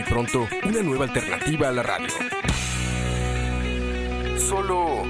[0.00, 2.08] Muy pronto, una nueva alternativa a la radio.
[4.38, 5.04] Solo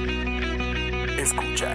[1.17, 1.75] escucha.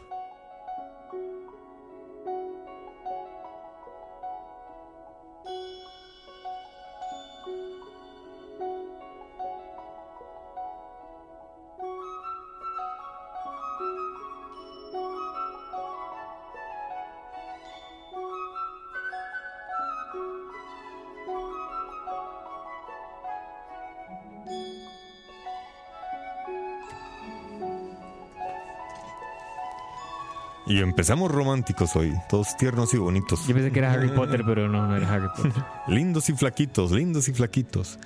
[30.71, 33.45] Y empezamos románticos hoy, todos tiernos y bonitos.
[33.45, 35.51] Yo pensé que era Harry Potter, pero no, no era Harry Potter.
[35.87, 37.99] Lindos y flaquitos, lindos y flaquitos.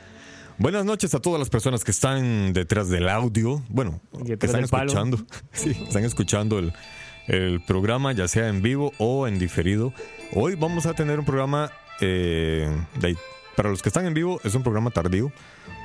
[0.58, 3.62] Buenas noches a todas las personas que están detrás del audio.
[3.70, 5.18] Bueno, que están escuchando.
[5.52, 6.74] Sí, están escuchando el,
[7.28, 9.94] el programa, ya sea en vivo o en diferido.
[10.34, 11.72] Hoy vamos a tener un programa.
[12.02, 12.68] eh,
[13.00, 13.16] de-
[13.56, 15.32] para los que están en vivo, es un programa tardío.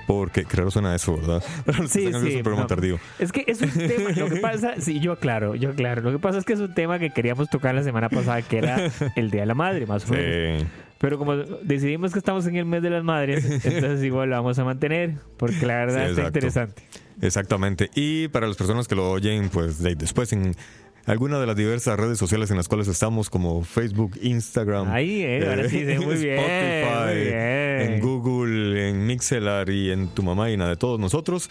[0.07, 1.43] Porque, creo suena eso, ¿verdad?
[1.89, 2.43] Sí, sí.
[2.45, 2.67] no.
[2.67, 2.99] tardío.
[3.19, 6.03] Es que es un tema, lo que pasa, sí, yo aclaro, yo aclaro.
[6.03, 8.59] Lo que pasa es que es un tema que queríamos tocar la semana pasada, que
[8.59, 10.67] era el Día de la Madre, más o menos.
[10.99, 14.59] Pero como decidimos que estamos en el mes de las madres, entonces igual lo vamos
[14.59, 16.83] a mantener, porque la verdad Sí, está interesante.
[17.23, 17.91] Exactamente.
[17.95, 20.55] Y para las personas que lo oyen, pues de- después en
[21.07, 24.91] alguna de las diversas redes sociales en las cuales estamos, como Facebook, Instagram.
[24.91, 27.93] Ahí, eh, ahora sí, sí, muy bien, Spotify, muy bien.
[27.95, 31.51] en Google, en Mixelar y en tu mamá y de todos nosotros.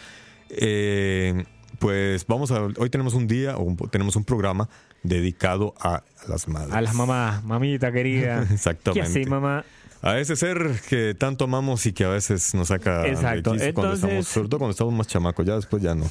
[0.50, 1.44] eh,
[1.78, 2.62] pues vamos a.
[2.78, 4.68] Hoy tenemos un día, o un- tenemos un programa
[5.04, 6.74] dedicado a las madres.
[6.74, 8.46] A la mamá, mamita querida.
[8.52, 8.94] Exactamente.
[9.14, 9.64] ¿Qué así, mamá?
[10.02, 13.54] A ese ser que tanto amamos y que a veces nos saca Exacto.
[13.74, 16.06] cuando estamos, sobre todo cuando estamos más chamacos, ya después ya no.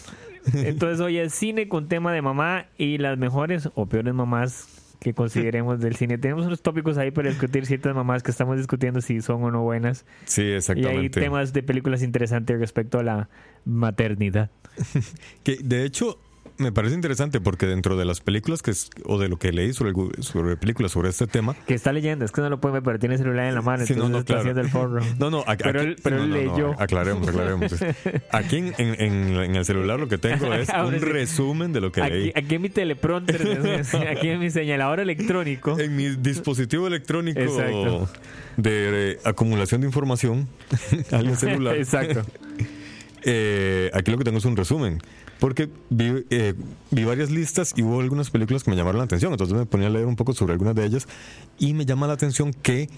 [0.55, 4.69] Entonces hoy es cine con tema de mamá y las mejores o peores mamás
[5.01, 6.19] que consideremos del cine.
[6.19, 9.63] Tenemos unos tópicos ahí para discutir ciertas mamás que estamos discutiendo si son o no
[9.63, 10.05] buenas.
[10.25, 10.99] Sí, Y exactamente.
[10.99, 13.29] hay temas de películas interesantes respecto a la
[13.65, 14.51] maternidad.
[15.45, 16.19] Que de hecho
[16.59, 19.73] me parece interesante porque dentro de las películas que es- o de lo que leí
[19.73, 22.75] sobre, el- sobre películas sobre este tema, Que está leyendo, es que no lo puede
[22.75, 24.41] ver, pero tiene el celular en la mano, Sí, no, entonces no, está claro.
[24.99, 26.75] haciendo el no, no, aquí- Pero él- pero no, él leyó.
[26.81, 27.73] aclaremos, aclaremos.
[28.33, 31.07] Aquí en, en- el celular lo que tengo es Ahora un sí.
[31.07, 32.33] resumen de lo que Aquí, leí.
[32.35, 33.41] aquí en mi teleprompter,
[34.11, 35.79] aquí en mi señalador electrónico.
[35.79, 38.09] En mi dispositivo electrónico Exacto.
[38.57, 40.49] de acumulación de información
[41.13, 41.77] al celular.
[41.77, 42.23] Exacto.
[43.23, 45.01] Eh, aquí lo que tengo es un resumen.
[45.39, 46.55] Porque vi, eh,
[46.91, 49.33] vi varias listas y hubo algunas películas que me llamaron la atención.
[49.33, 51.07] Entonces me ponía a leer un poco sobre algunas de ellas.
[51.59, 52.89] Y me llama la atención que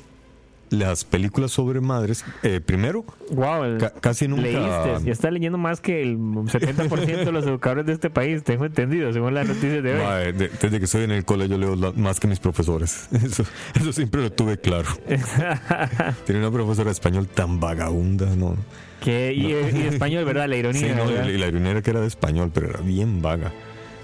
[0.70, 4.42] las películas sobre madres, eh, primero, Wow, ca- casi nunca.
[4.42, 5.04] leíste.
[5.04, 9.12] Ya está leyendo más que el 70% de los educadores de este país, tengo entendido,
[9.12, 10.32] según las noticias de hoy.
[10.32, 13.08] De- desde que estoy en el cole yo leo la- más que mis profesores.
[13.24, 13.44] Eso,
[13.74, 14.88] eso siempre lo tuve claro.
[16.26, 18.56] Tiene una profesora de español tan vagabunda, ¿no?
[19.02, 20.48] Que, y, y español, ¿verdad?
[20.48, 20.80] La ironía.
[20.88, 23.52] Sí, no, la ironía era que era de español, pero era bien vaga.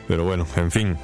[0.09, 0.97] Pero bueno, en fin.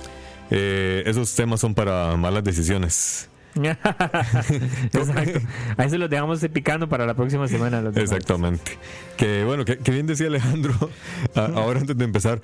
[0.51, 3.29] Eh, esos temas son para malas decisiones.
[4.93, 5.41] Exacto.
[5.77, 7.81] Ahí se los dejamos picando para la próxima semana.
[7.83, 7.97] los.
[7.97, 8.79] Exactamente.
[9.17, 10.73] Que bueno, que, que bien decía Alejandro,
[11.35, 12.41] a- ahora antes de empezar,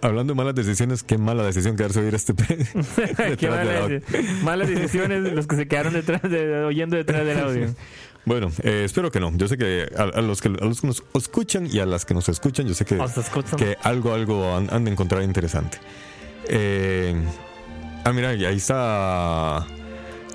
[0.00, 2.34] hablando de malas decisiones, qué mala decisión quedarse a oír este...
[3.38, 3.48] Qué
[4.42, 7.74] malas, decisiones los que se quedaron detrás de, oyendo detrás del audio.
[8.24, 9.32] Bueno, eh, espero que no.
[9.36, 12.04] Yo sé que a, a los que a los que nos escuchan y a las
[12.04, 12.98] que nos escuchan, yo sé que,
[13.82, 15.78] algo, algo han, han de encontrar interesante.
[16.46, 17.14] Eh,
[18.04, 19.66] ah, mira, ahí está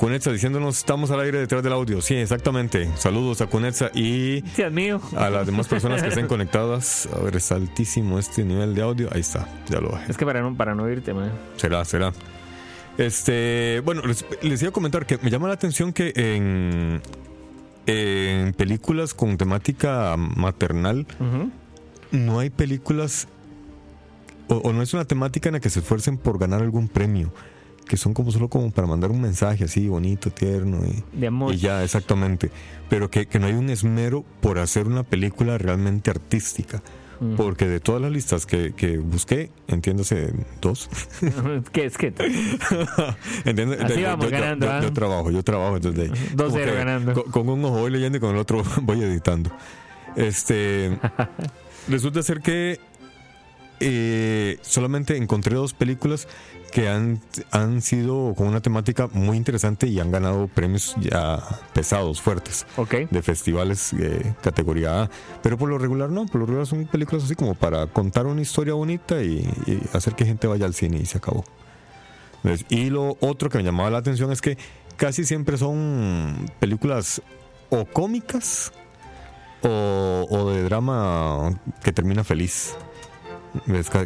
[0.03, 2.01] Cunetza diciéndonos estamos al aire detrás del audio.
[2.01, 2.89] Sí, exactamente.
[2.97, 4.99] Saludos a Cunetza y Dios mío.
[5.15, 7.07] a las demás personas que estén conectadas.
[7.15, 9.07] A ver, es altísimo este nivel de audio.
[9.13, 10.11] Ahí está, ya lo bajé.
[10.11, 11.31] Es que para no, para no irte, man.
[11.55, 12.11] Será, será.
[12.97, 17.01] Este, bueno, les, les iba a comentar que me llama la atención que en,
[17.85, 21.07] en películas con temática maternal
[22.11, 23.29] no hay películas
[24.49, 27.31] o, o no es una temática en la que se esfuercen por ganar algún premio,
[27.87, 31.53] que son como solo como para mandar un mensaje así bonito, tierno y, De amor.
[31.53, 32.49] y ya, exactamente.
[32.89, 36.81] Pero que, que no hay un esmero por hacer una película realmente artística.
[37.19, 37.35] Mm.
[37.35, 40.89] Porque de todas las listas que, que busqué, entiéndase dos,
[41.71, 42.11] ¿Qué es que?
[43.45, 43.79] ¿Entiendes?
[43.83, 44.81] Así yo, vamos yo- yo- ganando, yo- ¿ah?
[44.81, 47.13] yo trabajo, yo trabajo, entonces de ahí, 2-0 como que ganando.
[47.13, 49.51] Con, con un ojo voy leyendo y con el otro voy editando.
[50.15, 50.97] Este
[51.87, 52.79] resulta ser que
[53.79, 56.27] eh, solamente encontré dos películas
[56.71, 57.21] que han,
[57.51, 61.39] han sido con una temática muy interesante y han ganado premios ya
[61.73, 62.65] pesados, fuertes
[63.11, 65.09] de festivales eh, categoría A.
[65.43, 68.41] Pero por lo regular no, por lo regular son películas así como para contar una
[68.41, 71.43] historia bonita y, y hacer que gente vaya al cine y se acabó.
[72.69, 74.57] Y lo otro que me llamaba la atención es que
[74.97, 77.21] casi siempre son películas
[77.69, 78.71] o cómicas
[79.61, 82.75] o, o de drama que termina feliz.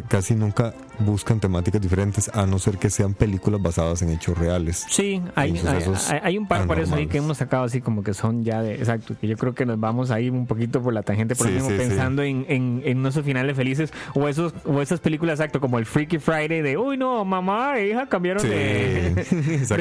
[0.08, 4.84] Casi nunca buscan temáticas diferentes a no ser que sean películas basadas en hechos reales.
[4.90, 7.80] Sí, hay, hay, sucesos hay- hay un par por eso ahí que hemos sacado así
[7.80, 8.74] como que son ya de.
[8.74, 11.46] Exacto, que yo creo que nos vamos a ir un poquito por la tangente por
[11.46, 11.88] lo Sí, mismo sí, sí.
[11.88, 15.86] pensando En, en, en nuestros finales felices o esos o esas películas, exacto, como el
[15.86, 19.24] Freaky Friday de uy, no, mamá e hija cambiaron de,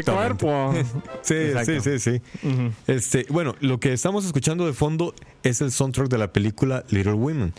[0.05, 0.73] cuerpo.
[1.23, 1.81] Sí, Exacto.
[1.81, 2.21] sí, sí.
[2.87, 7.13] Este, bueno, lo que estamos escuchando de fondo es el soundtrack de la película Little
[7.13, 7.53] Women.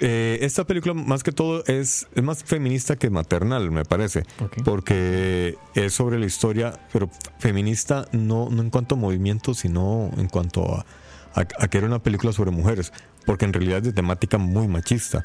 [0.00, 4.62] Eh, esta película más que todo es, es más feminista que maternal, me parece, Ok.
[4.64, 7.08] porque es sobre la historia, pero
[7.38, 10.86] feminista no, no en cuanto a movimiento, sino en cuanto a,
[11.34, 12.92] a- a que era una película sobre mujeres,
[13.26, 15.22] porque en realidad es de temática muy machista.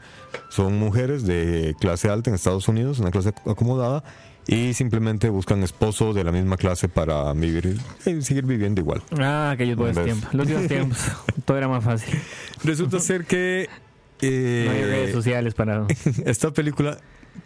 [0.49, 4.03] Son mujeres de clase alta en Estados Unidos, una clase acomodada,
[4.47, 9.03] y simplemente buscan esposo de la misma clase para vivir, eh, seguir viviendo igual.
[9.19, 10.33] Ah, aquellos buenos tiempos.
[10.33, 10.97] Los viejos tiempos.
[11.45, 12.19] Todo era más fácil.
[12.63, 13.69] Resulta ser que
[14.21, 15.85] eh, No hay redes sociales para.
[16.25, 16.97] esta película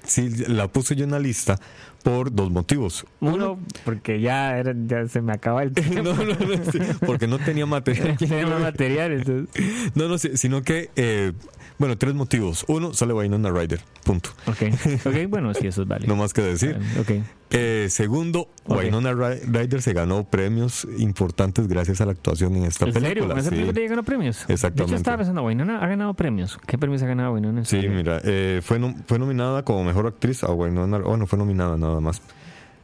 [0.04, 1.60] sí la puse yo en la lista
[2.04, 3.06] por dos motivos.
[3.22, 6.04] Uno, porque ya, era, ya se me acaba el tiempo.
[6.04, 8.18] No, no, no, sí, porque no tenía material.
[8.18, 9.50] Tenía más material, entonces.
[9.96, 11.31] No, no, sí, sino que, eh,
[11.78, 12.66] bueno, tres motivos.
[12.68, 14.30] Uno, sale Winona Ryder, punto.
[14.48, 14.62] Ok,
[15.06, 16.14] ok, bueno, sí, eso es válido.
[16.14, 16.78] No más que decir.
[17.00, 17.12] Ok.
[17.56, 18.80] Eh, segundo, Ok.
[18.80, 23.10] Winona Ry- Ryder se ganó premios importantes gracias a la actuación en esta ¿En serio?
[23.10, 23.34] película.
[23.36, 23.56] ¿Con esa sí.
[23.56, 24.46] película ya ganó premios?
[24.48, 24.81] Exactamente.
[24.84, 26.58] De hecho, estaba pensando, Winona ha ganado premios.
[26.66, 27.60] ¿Qué premios ha ganado Winona?
[27.60, 27.92] en Sí, serio?
[27.92, 32.00] mira, eh, fue, nom- fue nominada como mejor actriz a Winona, bueno, fue nominada nada
[32.00, 32.22] más.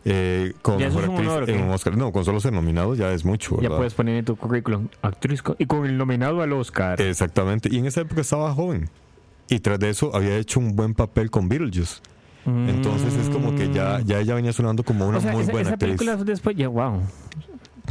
[0.06, 1.98] Eh, como ¿Ya eso mejor honor, actriz en un Oscar.
[1.98, 5.44] No, con solo ser nominado ya es mucho, Ya puedes poner en tu currículum actriz
[5.58, 7.02] y con el nominado al Oscar.
[7.02, 7.68] Exactamente.
[7.72, 8.90] Y en esa época estaba joven.
[9.50, 12.02] Y tras de eso había hecho un buen papel con Beetlejuice.
[12.46, 15.20] Entonces es como que ya, ya ella venía sonando como una Mm.
[15.20, 15.98] o sea, muy esa, buena esa actriz.
[15.98, 17.02] película después, ya, wow.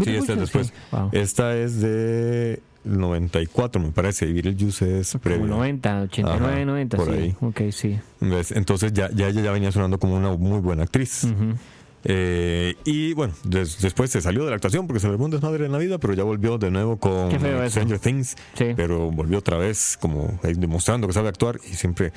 [0.03, 0.73] Sí, esta es después.
[0.91, 1.09] Wow.
[1.13, 4.27] Esta es de 94, me parece.
[4.27, 5.47] Y Beetlejuice es previo.
[5.47, 7.13] 90, 89, Ajá, 90, por sí.
[7.13, 7.37] ahí.
[7.41, 7.99] Ok, sí.
[8.21, 8.51] ¿Ves?
[8.53, 11.25] Entonces ya, ya ella ya venía sonando como una muy buena actriz.
[11.25, 11.55] Ujú.
[12.11, 15.67] Eh, y bueno, des- después se salió de la actuación porque se le un desmadre
[15.67, 17.31] en la vida, pero ya volvió de nuevo con.
[17.71, 18.35] Stranger Things.
[18.55, 18.73] Sí.
[18.75, 22.13] Pero volvió otra vez como ahí demostrando que sabe actuar y siempre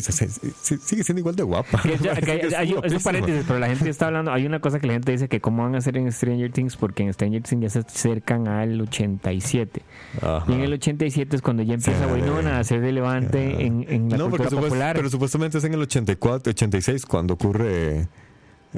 [0.00, 1.80] sigue siendo igual de guapa.
[1.82, 3.00] Que ya- que hay- Es hay- es un guapísima.
[3.02, 4.32] paréntesis, pero la gente está hablando.
[4.32, 6.76] Hay una cosa que la gente dice que cómo van a hacer en Stranger Things,
[6.76, 9.82] porque en Stranger Things ya se acercan al 87.
[10.20, 10.44] Ajá.
[10.48, 12.12] Y en el 87 es cuando ya empieza Sí.
[12.12, 14.96] Winona a ser relevante en, en la no, cultura popular.
[14.96, 18.08] pero supuestamente es en el 84, 86 cuando ocurre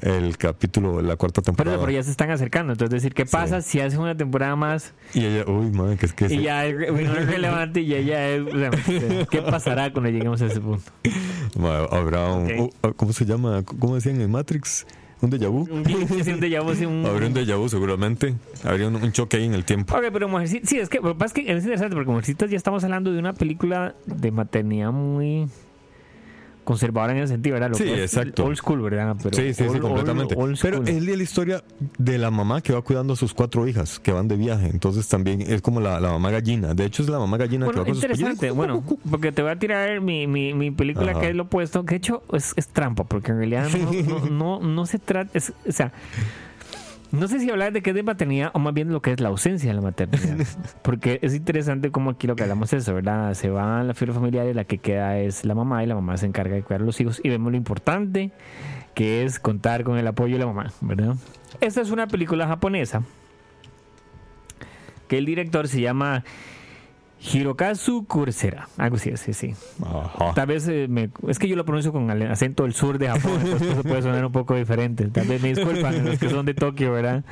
[0.00, 1.78] el capítulo, la cuarta temporada.
[1.78, 2.72] pero ya se están acercando.
[2.72, 6.12] Entonces, decir, ¿qué pasa si hacen una temporada más Y ella, uy, madre, que es
[6.12, 8.42] que y ya es, relevante y ella es.
[8.42, 8.70] o sea,
[9.30, 10.90] ¿Qué pasará cuando lleguemos a ese punto?
[11.90, 12.74] Habrá un, Ok.
[12.84, 13.62] uh, ¿cómo se llama?
[13.62, 14.86] ¿Cómo decían en Matrix?
[15.20, 15.64] ¿Un déjà vu?
[15.66, 18.34] Sí, un déjà vu, sí, un- Habría un déjà vu seguramente.
[18.62, 19.94] Habría un, un choque ahí en el tiempo.
[19.96, 22.50] Ok, pero Mujercitas, sí, es que lo que pasa es que es interesante porque Mujercitas
[22.50, 25.46] ya estamos hablando de una película de maternidad muy
[26.64, 27.70] conservadora en ese sentido, ¿verdad?
[27.70, 28.44] Lo Sí, exacto.
[28.44, 29.16] Old school, ¿verdad?
[29.22, 30.34] Pero sí, sí, sí, old- completamente.
[30.34, 31.62] old- old Pero es de la historia
[31.98, 34.66] de la mamá que va cuidando a sus cuatro hijas que van de viaje.
[34.68, 36.74] Entonces también es como la, la mamá gallina.
[36.74, 38.50] De hecho, es la mamá gallina Bueno, que va con sus interesante.
[38.50, 41.20] Bueno, porque te voy a tirar mi, mi, mi película Ajá.
[41.20, 44.60] que es lo opuesto, que de hecho es, es trampa, porque en realidad no, no,
[44.60, 45.30] no, no se trata.
[45.36, 45.92] es- o sea,
[47.14, 49.20] No sé si hablar de qué es de maternidad o más bien lo que es
[49.20, 50.46] la ausencia de la maternidad.
[50.82, 53.34] Porque es interesante como aquí lo que hablamos es eso, ¿verdad?
[53.34, 55.94] Se va a la figura familiar y la que queda es la mamá y la
[55.94, 58.32] mamá se encarga de cuidar a los hijos y vemos lo importante
[58.94, 61.14] que es contar con el apoyo de la mamá, ¿verdad?
[61.60, 63.02] Esta es una película japonesa
[65.08, 66.24] que el director se llama
[67.32, 68.68] Hirokazu Kursera.
[68.76, 69.54] Algo así, sí, sí.
[69.84, 70.34] Ajá.
[70.34, 73.08] Tal vez eh, me- es que yo lo pronuncio con el acento del sur de
[73.08, 75.06] Japón, entonces eso puede sonar un poco diferente.
[75.06, 77.24] Tal vez me disculpan los que son de Tokio, ¿verdad?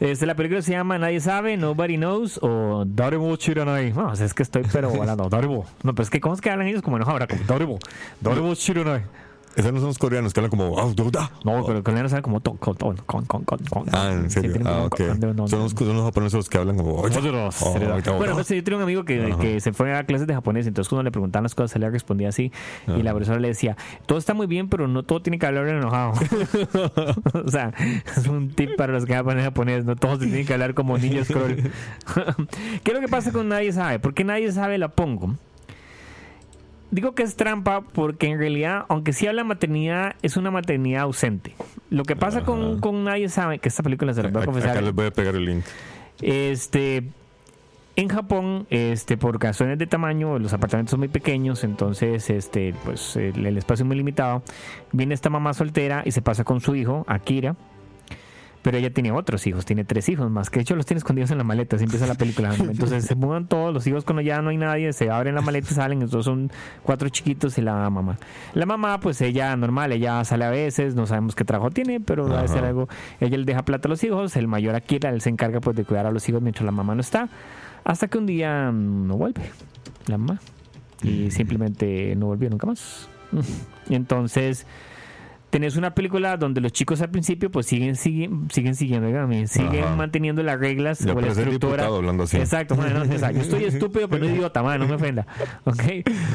[0.00, 3.92] Este, la película se llama Nadie sabe, Nobody Knows o Darebo Chiranai.
[3.92, 5.28] No, o sea, es que estoy pero volando.
[5.28, 5.64] Darebo.
[5.84, 7.26] No, pero es que ¿cómo es que hablan ellos como enojado ahora?
[7.28, 7.78] Como Darebo.
[8.20, 9.02] Darebo Chiranai.
[9.56, 10.78] Esos no son los coreanos que hablan como.
[10.78, 11.30] "Ah, duda".
[11.44, 13.84] No, pero con saben como ton, con, con, con, con, con, con.
[13.92, 14.52] Ah, en serio.
[14.54, 14.96] como Ah, ok.
[15.48, 16.94] Son los, son los japoneses los que hablan como.
[16.96, 17.72] "Oye, Nosotros, oh,
[18.16, 18.36] bueno, oh".
[18.36, 21.04] pues, yo tenía un amigo que, que se fue a clases de japonés, entonces cuando
[21.04, 22.52] le preguntaban las cosas, él le respondía así.
[22.86, 25.68] Y la profesora le decía, todo está muy bien, pero no todo tiene que hablar
[25.68, 26.12] enojado.
[27.44, 27.72] o sea,
[28.16, 31.28] es un tip para los que a japonés, no todos tienen que hablar como niños
[31.28, 31.56] scroll.
[32.82, 33.98] ¿Qué es lo que pasa con Nadie Sabe?
[33.98, 35.34] ¿Por qué Nadie Sabe la pongo?
[36.94, 41.56] Digo que es trampa porque en realidad, aunque sí habla maternidad, es una maternidad ausente.
[41.90, 44.70] Lo que pasa con, con Nadie Sabe, que esta película se la voy a confesar.
[44.70, 45.64] Acá les voy a pegar el link.
[46.22, 47.02] Este,
[47.96, 53.16] en Japón, este, por razones de tamaño, los apartamentos son muy pequeños, entonces, este, pues
[53.16, 54.44] el, el espacio es muy limitado.
[54.92, 57.56] Viene esta mamá soltera y se pasa con su hijo, Akira.
[58.64, 61.30] Pero ella tiene otros hijos, tiene tres hijos más, que de hecho los tiene escondidos
[61.30, 62.54] en la maleta, así empieza la película.
[62.58, 65.68] Entonces se mudan todos, los hijos cuando ya no hay nadie, se abren la maleta
[65.70, 66.50] y salen, entonces son
[66.82, 68.16] cuatro chiquitos y la mamá.
[68.54, 72.26] La mamá, pues ella normal, ella sale a veces, no sabemos qué trabajo tiene, pero
[72.26, 72.68] va a ser Ajá.
[72.68, 72.88] algo,
[73.20, 75.84] ella le deja plata a los hijos, el mayor Akira, él se encarga pues de
[75.84, 77.28] cuidar a los hijos mientras la mamá no está,
[77.84, 79.42] hasta que un día mm, no vuelve
[80.06, 80.40] la mamá
[81.02, 83.10] y simplemente no volvió nunca más.
[83.90, 84.66] Entonces
[85.54, 89.06] tenés una película donde los chicos al principio pues siguen siguen, siguen siguiendo
[89.46, 89.94] siguen Ajá.
[89.94, 92.38] manteniendo las reglas Ya o la estructura diputado hablando así.
[92.38, 95.28] exacto, bueno, no, yo estoy estúpido pero no idiota man, no me ofenda
[95.62, 95.80] ¿ok?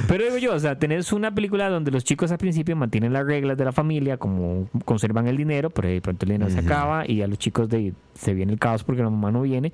[0.08, 3.26] pero digo yo o sea tenés una película donde los chicos al principio mantienen las
[3.26, 7.04] reglas de la familia como conservan el dinero pero de pronto el dinero se acaba
[7.06, 9.74] y a los chicos de se viene el caos porque la mamá no viene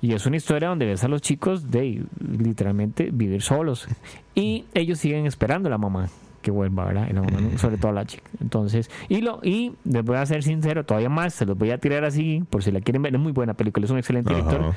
[0.00, 3.86] y es una historia donde ves a los chicos de literalmente vivir solos
[4.34, 6.08] y ellos siguen esperando a la mamá
[6.42, 7.08] que vuelva, ¿verdad?
[7.56, 8.24] Sobre todo la chica.
[8.40, 11.78] Entonces, y lo y les voy a ser sincero, todavía más, se los voy a
[11.78, 13.14] tirar así por si la quieren ver.
[13.14, 14.60] Es muy buena película, es un excelente director.
[14.60, 14.74] Ajá.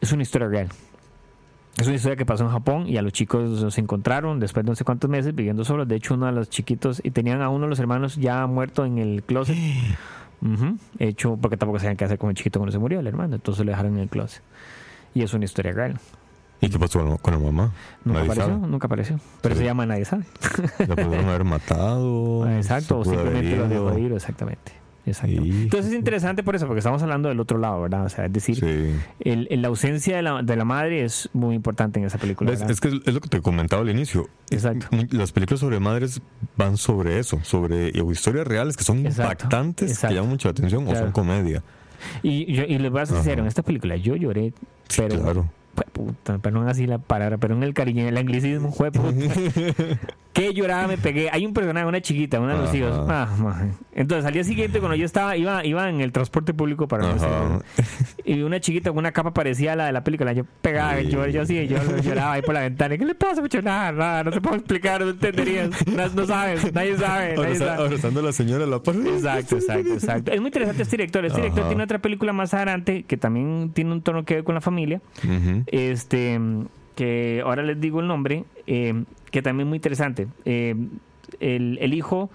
[0.00, 0.68] Es una historia real.
[1.78, 4.70] Es una historia que pasó en Japón y a los chicos se encontraron después de
[4.70, 5.88] no sé cuántos meses viviendo solos.
[5.88, 8.84] De hecho, uno de los chiquitos, y tenían a uno de los hermanos ya muerto
[8.84, 9.56] en el closet.
[10.98, 13.34] Hecho, porque tampoco sabían qué hacer con el chiquito cuando se murió el hermano.
[13.34, 14.42] Entonces lo dejaron en el closet.
[15.14, 15.98] Y es una historia real.
[16.60, 17.72] ¿Y qué pasó con la- mamá?
[18.04, 18.66] Nunca Nadie apareció, sabe.
[18.68, 19.20] nunca apareció.
[19.42, 19.58] Pero Sí.
[19.60, 20.24] se llama Nadie sabe.
[20.78, 22.48] La pudieron haber matado.
[22.56, 24.72] Exacto, o simplemente lo dejó ir, exactamente.
[25.06, 25.44] Exacto.
[25.44, 28.06] Y- Entonces es interesante por eso, porque estamos hablando del otro lado, ¿verdad?
[28.06, 28.94] O sea, es decir, Sí.
[29.20, 32.50] el, el- la ausencia de la, de la madre es muy importante en esa película.
[32.52, 34.28] Es que es lo que te comentaba al inicio.
[34.50, 34.86] Exacto.
[35.10, 36.22] Las películas sobre madres
[36.56, 40.08] van sobre eso, sobre historias reales que son Exacto, impactantes, exacto.
[40.08, 41.62] que llaman mucho la atención o son comedia.
[42.22, 44.54] Y, yo, y les voy a ser sincero, en esta película yo lloré,
[44.88, 45.20] Sí, pero...
[45.20, 45.50] claro.
[45.92, 49.10] Puta, perdón así la palabra, pero en el cariño, el anglicismo, fue puta.
[50.32, 51.30] que lloraba, me pegué.
[51.32, 53.06] Hay un personaje, una chiquita, una de los hijos.
[53.08, 53.28] Ah.
[53.92, 57.62] Entonces, al día siguiente, cuando yo estaba, iba, iba en el transporte público para no.
[58.26, 60.32] Y una chiquita con una capa parecida a la de la película.
[60.32, 61.08] Yo pegaba, Sí.
[61.08, 62.96] yo, yo así, yo lloraba ahí por la ventana.
[62.96, 63.60] ¿Qué le pasa, mucho?
[63.60, 65.70] Nada, nada, no te puedo explicar, no entenderías.
[65.86, 67.82] No, no sabes, nadie sabe, nadie sabe.
[67.84, 68.94] Abrazando a la señora la par.
[68.96, 70.32] Exacto, exacto, exacto.
[70.32, 71.24] Es muy interesante este director.
[71.24, 71.68] Este director Ajá.
[71.68, 75.00] tiene otra película más adelante que también tiene un tono que ver con la familia.
[75.66, 76.40] Este,
[76.94, 80.28] que ahora les digo el nombre, eh, que también es muy interesante.
[80.44, 80.74] Eh,
[81.40, 82.30] el, el hijo,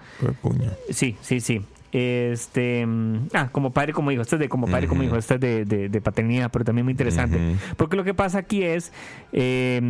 [0.90, 1.62] sí, sí, sí.
[1.92, 4.22] Este, mm, ah, como padre, como hijo.
[4.22, 5.08] Este es de como padre, como Ujú.
[5.08, 5.16] hijo.
[5.16, 7.36] Este es de, de- de paternidad, pero también muy interesante.
[7.36, 7.56] Ujú.
[7.76, 8.92] Porque lo que pasa aquí es,
[9.32, 9.80] eh,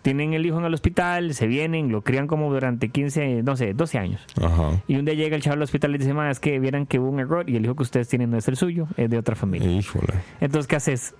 [0.00, 3.74] tienen el hijo en el hospital, se vienen, lo crían como durante 15, no sé,
[3.74, 4.22] 12 años.
[4.42, 4.82] Ajá.
[4.88, 6.98] Y un día llega el chaval al hospital y dice, "Ma, es que vieran que
[6.98, 9.18] hubo un error y el hijo que ustedes tienen no es el suyo, es de
[9.18, 9.70] otra familia.
[9.70, 10.14] Híjole.
[10.40, 11.14] Entonces, ¿qué haces?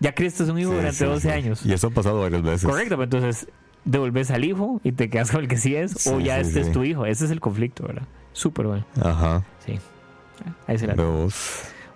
[0.00, 1.28] Ya Cristo es un hijo Sí, durante sí, 12 sí.
[1.34, 1.64] años.
[1.66, 2.64] Y eso ha pasado varias veces.
[2.68, 3.48] Correcto, pero entonces
[3.84, 6.70] devolves al hijo y te quedas con el que sí es, o ya este es
[6.72, 7.06] tu hijo.
[7.06, 8.02] Ese es el conflicto, ¿verdad?
[8.38, 8.84] Súper bueno.
[9.02, 9.42] Ajá.
[9.66, 9.80] Sí.
[10.68, 10.94] Ahí se la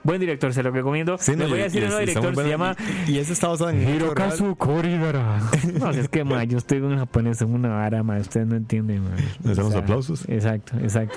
[0.02, 1.16] Buen director, se lo recomiendo.
[1.16, 2.74] Sí, no, voy a decir el nuevo director, se llama
[3.06, 3.88] Y, y ese está basado en.
[3.88, 5.38] Hirokazu Koridara.
[5.78, 9.04] No, es que, ma, yo estoy un japonés en una vara, ma, ustedes no entienden,
[9.04, 9.10] ma.
[9.44, 10.28] ¿Les damos O sea, aplausos?
[10.28, 11.16] Exacto, exacto.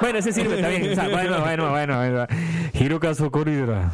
[0.00, 0.92] Bueno, ese sirve también.
[0.92, 2.26] O sea, bueno, bueno, bueno, bueno.
[2.74, 3.90] Hirokazu Koridara.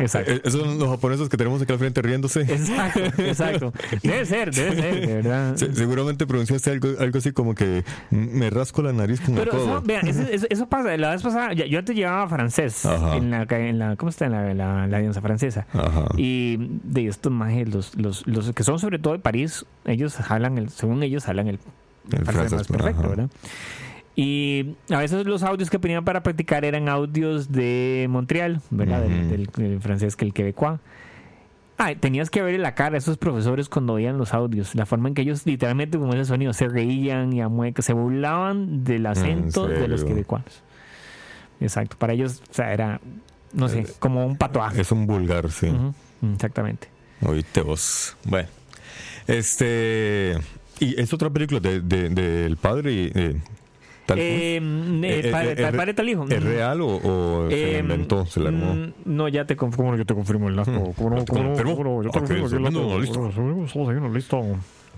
[0.00, 0.32] Exacto.
[0.32, 2.40] Eh, Esos son los japoneses que tenemos aquí al frente riéndose.
[2.42, 3.72] Exacto, exacto.
[4.02, 5.56] Debe ser, debe ser, de verdad.
[5.56, 9.58] Se- seguramente pronunciaste algo, algo así como que me rasco la nariz con Pero el
[9.58, 9.82] eso, codo.
[9.82, 10.96] vean, eso, eso- eso pasa.
[10.96, 13.16] La vez pasada, yo antes llevaba francés Ajá.
[13.16, 14.26] en la, en la, ¿cómo está?
[14.26, 15.66] En la, la, la alianza francesa.
[15.72, 16.06] Ajá.
[16.16, 20.58] Y de estos majes, los, los, los que son sobre todo de París, ellos hablan,
[20.58, 21.58] el, según ellos, hablan el,
[22.12, 23.08] El francés más perfecto, ajá.
[23.08, 23.28] ¿verdad?
[24.22, 29.00] Y a veces los audios que ponían para practicar eran audios de Montreal, ¿verdad?
[29.02, 30.78] Del- del, del francés que el quebecois.
[31.78, 35.08] Ah, tenías que ver la cara a esos profesores cuando oían los audios, la forma
[35.08, 39.66] en que ellos literalmente con ese sonido se reían y amuecas, se burlaban del acento
[39.66, 40.62] de los quebecuanos.
[41.60, 43.00] Exacto, para ellos, o sea, era,
[43.54, 44.82] no sé, como un patuaje.
[44.82, 45.72] Es un vulgar, sí.
[46.34, 46.88] Exactamente.
[47.22, 48.14] Oíste vos.
[48.26, 48.48] Bueno.
[49.26, 50.36] Este.
[50.80, 53.12] Y es otra película de, de- del padre y.
[53.14, 53.36] eh,
[54.14, 54.28] tal cual.
[54.28, 56.26] Eh, eh, Eh, padre, eh, eh, padre tal hijo.
[56.28, 58.26] ¿Es real o, o se la Eh, inventó?
[58.26, 58.74] Se la armó.
[58.74, 60.70] mm, No, ya te confirmo, yo te confirmo el lazo.
[60.72, 60.92] Mm.
[60.92, 61.18] ¿Cómo no?
[61.18, 62.02] ¿Ya te ¿Cómo no?
[62.02, 62.48] Yo te confirmo
[62.98, 63.28] listo.
[63.28, 64.42] Estamos ahí, listo.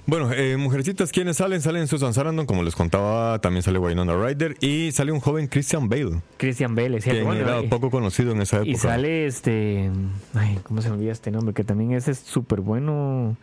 [0.04, 1.60] Bueno, eh, mujercitas, ¿quiénes salen?
[1.60, 5.88] Salen Susan Sarandon, como les contaba, también sale Winona Ryder y sale un joven Christian
[5.88, 8.70] Bale, Christian Bale, es quien era poco conocido en esa época.
[8.70, 9.90] Y sale este.
[10.34, 11.54] Ay, ¿cómo se me olvida este nombre?
[11.54, 13.36] Que también ese es súper bueno.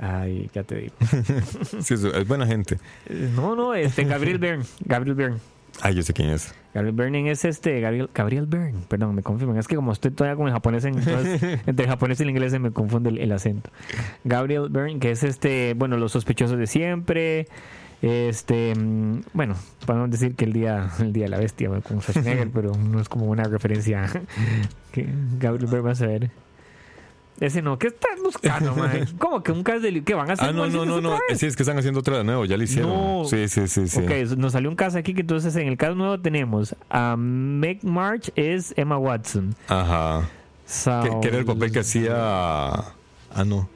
[0.00, 0.94] Ay, ya te digo.
[1.80, 2.78] Sí, es, buena gente.
[3.06, 4.64] Eh, No, no, este, Gabriel Byrne.
[4.84, 5.36] Gabriel Byrne.
[5.80, 6.54] Ay, yo sé quién es.
[6.72, 7.80] Gabriel Byrne es este.
[7.80, 9.56] Gabriel, Gabriel Byrne, perdón, me confirman.
[9.58, 12.30] Es que como estoy todavía con el japonés, en, entonces, entre el japonés y el
[12.30, 13.70] inglés se me confunde el, el acento.
[14.24, 15.74] Gabriel Byrne, que es este.
[15.74, 17.46] Bueno, los sospechosos de siempre.
[18.02, 19.54] Este, mm, bueno,
[19.86, 23.08] podemos decir que el día, el día de la bestia con Schwarzenegger, pero no es
[23.08, 24.10] como una referencia
[24.92, 25.08] que
[25.38, 26.30] Gabriel Byrne va a saber.
[27.40, 29.06] Ese no, ¿qué estás buscando, man?
[29.18, 30.48] ¿Cómo que un cast de ¿Qué van a hacer?
[30.48, 31.18] Ah, no, no, no, no.
[31.34, 32.90] Sí, es que están haciendo otra de nuevo, ya lo hicieron.
[32.92, 33.24] No.
[33.24, 34.00] Sí, sí, sí, sí.
[34.00, 37.84] Ok, nos salió un caso aquí que entonces en el caso nuevo tenemos a Meg
[37.84, 39.54] March es Emma Watson.
[39.68, 40.28] Ajá.
[41.02, 42.14] Que, que era el papel que hacía.
[42.16, 43.68] Ah, no.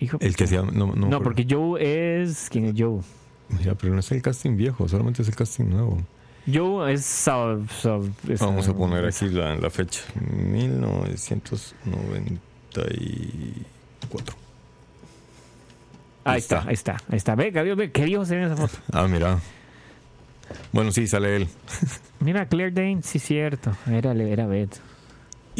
[0.00, 0.62] Hijo, El que hacía.
[0.62, 2.48] No, no, No, porque Joe es.
[2.50, 3.00] ¿Quién es Joe?
[3.48, 5.98] Mira, pero no es el casting viejo, solamente es el casting nuevo.
[6.46, 7.02] Joe es.
[7.26, 10.02] Saul- Saul- es, Vamos a poner aquí la, la fecha.
[12.84, 14.36] 1994.
[16.24, 16.68] Ahí Ahí está, está.
[16.68, 17.34] ahí está, ahí está.
[17.34, 18.78] Ve, qué viejo se ve en esa foto.
[18.92, 19.38] Ah, mira.
[20.72, 21.48] Bueno, sí, sale él.
[22.20, 23.72] Mira, Claire Dane, sí, cierto.
[23.86, 24.76] Era, era Beth.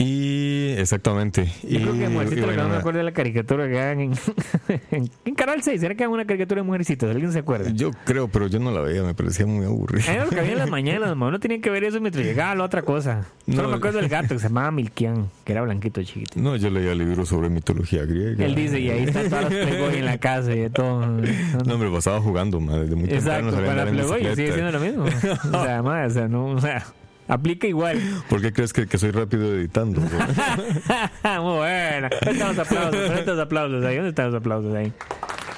[0.01, 1.47] Y exactamente.
[1.65, 3.69] Yo y, creo que Mujercita, y lo que bueno, no me acuerdo de la caricatura
[3.69, 4.13] que hagan en,
[4.93, 5.81] en, en Canal 6.
[5.81, 7.11] ¿Será que hagan una caricatura de Mujercitas?
[7.11, 7.71] ¿Alguien se acuerda?
[7.71, 10.05] yo creo, pero yo no la veía, me parecía muy aburrida.
[10.13, 11.27] Era lo que había en las mañanas, mamá.
[11.27, 13.27] Uno tenía que ver eso mientras llegaba a la otra cosa.
[13.45, 16.39] Solo No, me acuerdo del gato que se llamaba Milkian, que era blanquito chiquito.
[16.39, 18.45] No, yo leía libros sobre mitología griega.
[18.45, 21.09] Él dice, y ahí están todas las Playboy en la casa y de todo.
[21.67, 22.83] No, hombre, pasaba jugando, madre.
[22.83, 25.05] Desde muy Exacto, temprano salía a con la andar en Playboy sigue siendo lo mismo.
[25.59, 26.85] O sea, madre, o sea, no, o sea,
[27.29, 28.01] aplica igual.
[28.29, 30.01] ¿Por qué crees que, que soy rápido editando?
[31.41, 32.11] Muy buena.
[32.25, 32.93] ¿Dónde están los aplausos?
[32.93, 33.95] ¿Dónde están los aplausos ahí?
[33.97, 34.93] ¿Dónde están los aplausos ahí?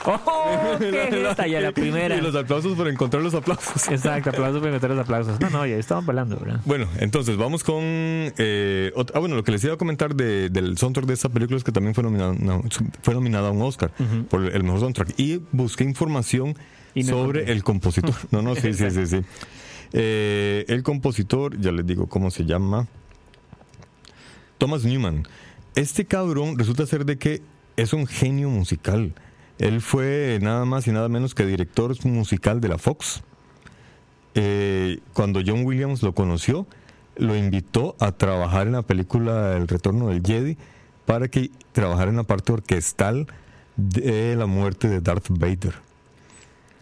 [0.07, 0.77] ¡Oh!
[0.79, 1.47] ¿Qué es esta?
[1.47, 2.17] Ya la primera.
[2.17, 3.87] Y los aplausos por encontrar los aplausos.
[3.89, 5.39] Exacto, aplausos para meter los aplausos.
[5.41, 6.61] No, no, ya estamos hablando, ¿verdad?
[6.65, 7.81] Bueno, entonces vamos con.
[7.83, 11.59] eh, ah, bueno, lo que les iba a comentar de- del soundtrack de esta película
[11.59, 12.63] es que también fue nominada, no,
[13.03, 13.91] fue nominada a un Oscar
[14.31, 15.19] por el mejor soundtrack.
[15.19, 16.57] Y busqué información
[16.95, 17.53] Y no sobre encontré.
[17.53, 18.15] el compositor.
[18.31, 19.07] No, no, sí, sí, sí.
[19.07, 19.21] sí.
[19.93, 22.89] Eh, el compositor, ya les digo cómo se llama.
[24.59, 25.27] Thomas Newman.
[25.75, 27.43] Este cabrón resulta ser de que
[27.77, 29.15] es un genio musical.
[29.59, 33.23] Él fue nada más y nada menos que director musical de la Fox.
[34.35, 36.67] Eh, cuando John Williams lo conoció,
[37.17, 40.57] lo invitó a trabajar en la película El Retorno del Jedi
[41.05, 43.27] para que trabajara en la parte orquestal
[43.77, 45.75] de la muerte de Darth Vader.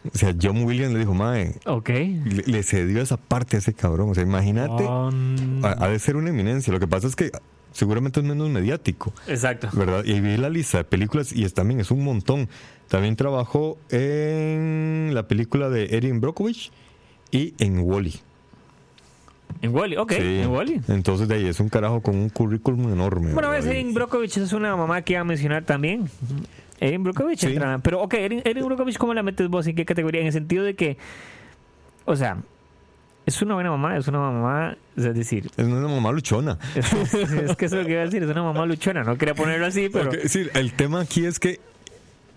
[0.04, 1.88] O sea, John Williams le dijo, Mae, Ok.
[1.90, 4.10] le, le cedió esa parte a ese cabrón.
[4.10, 6.72] O sea, imagínate, Um, ha, ha de ser una eminencia.
[6.72, 7.30] Lo que pasa es que
[7.72, 9.12] seguramente es menos mediático.
[9.26, 9.68] Exacto.
[9.72, 10.04] ¿verdad?
[10.04, 12.48] Y vi la lista de películas y es, también es un montón.
[12.88, 16.70] También trabajó en la película de Erin Brockovich
[17.30, 18.14] y en Wally.
[19.60, 20.80] En Wally, ok, en Wally.
[20.88, 23.32] Entonces de ahí es un carajo con un currículum enorme.
[23.32, 26.08] Bueno, a veces Erin Brockovich es una mamá que iba a mencionar también.
[26.80, 27.46] Erin Brockovich Sí.
[27.48, 27.78] entra.
[27.78, 29.66] Pero, ok, Erin, Erin Brockovich, ¿cómo la metes vos?
[29.66, 30.20] ¿En qué categoría?
[30.20, 30.96] En el sentido de que,
[32.04, 32.38] o sea,
[33.26, 36.58] es una buena mamá, es una mamá, es decir, Es una mamá luchona.
[36.74, 39.02] es, es que eso es lo que iba a decir, es una mamá luchona.
[39.04, 40.08] No quería ponerlo así, pero.
[40.10, 41.60] Ok, sí, el tema aquí es que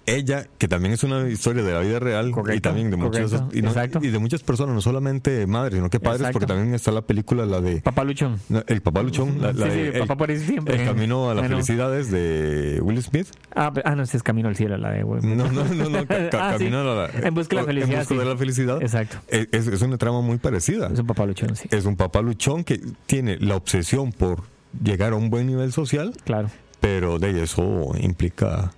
[0.06, 3.58] ella, que también es una historia de la vida real y también de muchas correcto,
[3.58, 3.72] y, no-
[4.04, 6.40] y de muchas personas, no solamente madres, sino que padres, Exacto.
[6.40, 8.38] porque también está la película la de Papá luchón.
[8.68, 10.82] el papá luchón, la, la Sí, sí, de el papá por siempre.
[10.82, 11.50] el camino a la Ah, no.
[11.50, 13.28] felicidad es de Will Smith.
[13.56, 15.22] Ah, ah, no, ese es Camino al Cielo, la de güey.
[15.22, 16.06] No, no, no, no.
[16.08, 16.60] ca- ca- Ah, sí.
[16.66, 18.82] camino a la, En busca de la felicidad, En busca de la felicidad.
[18.82, 19.18] Exacto.
[19.28, 20.88] Es, es- es una trama muy parecida.
[20.92, 21.68] Es un papá luchón, sí.
[21.72, 24.44] Es un papá luchón que tiene la obsesión por
[24.84, 26.50] llegar a un buen nivel social, Claro.
[26.80, 28.72] pero de eso implica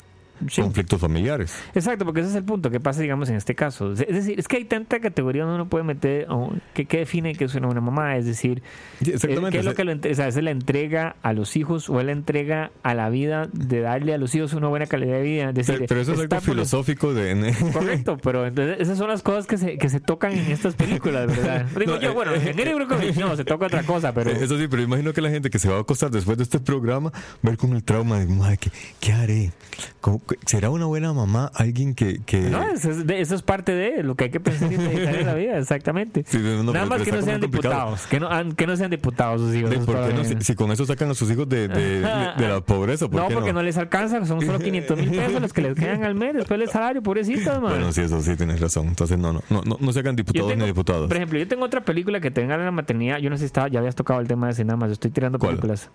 [0.49, 0.61] Sí.
[0.61, 1.55] conflictos familiares.
[1.75, 3.91] Exacto, porque ese es el punto que pasa, digamos, en este caso.
[3.93, 6.27] Es decir, es que hay tanta categoría donde uno puede meter
[6.73, 8.17] que, que define que es una buena mamá.
[8.17, 8.61] Es decir,
[9.01, 9.51] Sí, eh, exactamente.
[9.51, 11.99] ¿qué es lo que lo entre- o sea, ¿es la entrega a los hijos o
[11.99, 15.21] es la entrega a la vida de darle a los hijos una buena calidad de
[15.23, 15.49] vida?
[15.49, 17.53] Es decir, pero, pero eso es algo filosófico de...
[17.73, 21.27] Correcto, pero entonces esas son las cosas que se, que se tocan en estas películas,
[21.27, 21.65] ¿verdad?
[21.79, 24.31] Digo No, yo, eh, bueno, en Gary Brockovich no, se toca otra cosa, pero...
[24.31, 26.59] Eso sí, pero imagino que la gente que se va a acostar después de este
[26.59, 29.51] programa ver con el trauma de, madre, ¿qué, qué haré?
[30.33, 32.21] ¿Cómo- qué- ¿Será una buena mamá alguien que...
[32.25, 32.41] que...
[32.41, 35.15] No, eso es, de- eso es parte de lo que hay que pensar y meditar
[35.15, 36.23] en la vida, exactamente.
[36.27, 39.55] Sí, no, Nada más que no sean diputados, que no, que no sean diputados sus
[39.55, 39.73] hijos.
[40.27, 43.33] Si, si con eso sacan a sus hijos de, de- la pobreza, ¿por No, qué
[43.33, 43.61] porque no?
[43.63, 46.69] les alcanza, son solo 500 mil pesos los que les quedan al mes después del
[46.69, 47.71] salario, pobrecitos, man.
[47.73, 48.87] Bueno, sí, eso sí, tienes razón.
[48.87, 51.07] Entonces, no, no, no, no, no se hagan Yo diputados tengo- ni diputados.
[51.07, 53.17] Por ejemplo, yo tengo otra película que tenga en la maternidad.
[53.19, 54.91] Yo no sé si estaba, ya habías tocado el tema de ese nada más.
[54.91, 55.51] Estoy tirando ¿Cuál?
[55.51, 55.89] películas.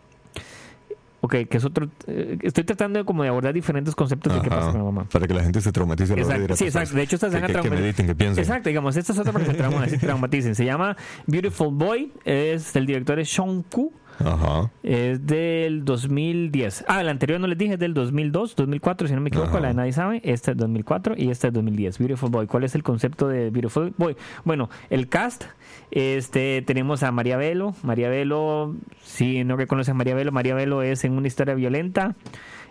[1.21, 1.89] Ok, que es otro.
[2.07, 5.05] eh, estoy tratando de como de abordar diferentes conceptos de qué pasa con la mamá.
[5.11, 6.79] Para que la gente se traumatice a la hora de ir Exacto, a sí, acostarse.
[6.79, 6.97] exacto.
[6.97, 8.39] De hecho, estas se van a piensen.
[8.45, 10.55] Exacto, digamos, esta es otra para que se, se traumaticen.
[10.55, 14.71] Se llama Beautiful Boy, es del director es Sean Koo, Ajá.
[14.83, 16.85] es del 2010.
[16.89, 19.61] Ah, la anterior no les dije, es del 2002, 2004, si no me equivoco, Ajá.
[19.61, 20.21] la de nadie sabe.
[20.25, 21.99] Esta es 2004 y esta es 2010.
[21.99, 22.47] Beautiful Boy.
[22.47, 24.17] ¿Cuál es el concepto de Beautiful Boy?
[24.45, 25.45] Bueno, el cast,
[25.91, 27.75] este, tenemos a María Velo.
[27.83, 32.15] María Velo, si no reconoces a María Velo, María Velo es en una historia violenta.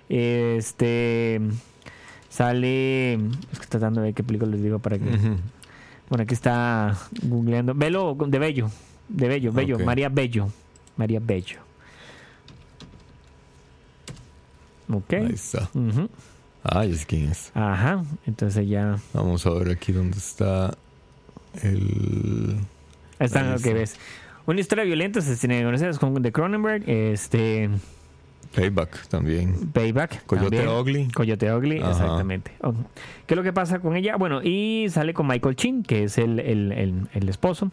[0.10, 1.42] Este
[2.30, 5.06] sale, es que tratando de ver qué película les digo para que.
[6.10, 7.74] Bueno, aquí está googleando.
[7.74, 8.70] Velo de Bello.
[9.10, 9.80] De Bello, Bello.
[9.80, 10.50] María Bello.
[10.96, 11.60] María Bello.
[14.90, 15.14] Ok.
[15.14, 15.70] Ahí está.
[15.74, 16.10] Ujú.
[16.64, 17.52] Ay, es quién es.
[17.54, 18.04] Ajá.
[18.26, 18.98] Entonces ya.
[19.14, 20.78] Vamos a ver aquí dónde está
[21.62, 22.58] el.
[23.20, 23.98] Está Ahí lo que ves.
[24.46, 26.84] Una historia violenta se tiene conoces con de Cronenberg.
[26.90, 27.70] Este.
[28.56, 29.72] Payback también.
[29.74, 30.26] Payback.
[30.26, 30.78] Coyote también.
[30.78, 31.08] Ugly.
[31.14, 31.92] Coyote Ugly, Ajá.
[31.92, 32.52] exactamente.
[32.62, 32.76] Ok.
[33.26, 34.16] ¿Qué es lo que pasa con ella?
[34.16, 37.72] Bueno, y sale con Michael Chin, que es el, el, el- el esposo.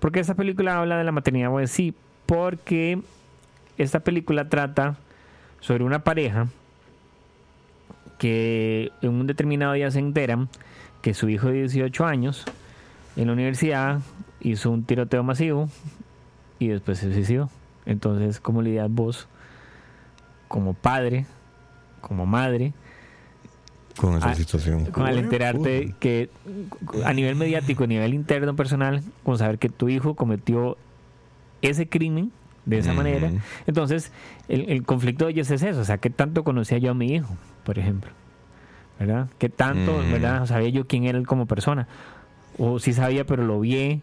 [0.00, 1.94] Porque esta película habla de la maternidad, pues sí,
[2.24, 2.98] porque
[3.78, 4.96] esta película trata
[5.60, 6.48] sobre una pareja
[8.18, 10.48] que en un determinado día se enteran
[11.02, 12.44] que su hijo de 18 años
[13.16, 14.00] en la universidad
[14.50, 15.68] hizo un tiroteo masivo
[16.58, 17.50] y después se suicidó.
[17.84, 19.28] Entonces, ¿cómo lidias vos
[20.48, 21.26] como padre,
[22.00, 22.72] como madre,
[23.96, 24.84] Con esa situación.
[24.86, 26.28] con al enterarte que
[27.04, 30.76] a nivel mediático, a nivel interno personal, con saber que tu hijo cometió
[31.62, 32.30] ese crimen
[32.64, 33.30] de esa manera.
[33.66, 34.12] Entonces,
[34.48, 37.12] el, el conflicto de ellos es eso, o sea, ¿qué tanto conocía yo a mi
[37.14, 38.10] hijo, por ejemplo?
[38.98, 39.28] ¿Verdad?
[39.38, 40.12] ¿Qué tanto, Mm.
[40.12, 40.46] verdad?
[40.46, 41.86] Sabía yo quién era él como persona.
[42.58, 44.02] O sí sabía, pero lo vi,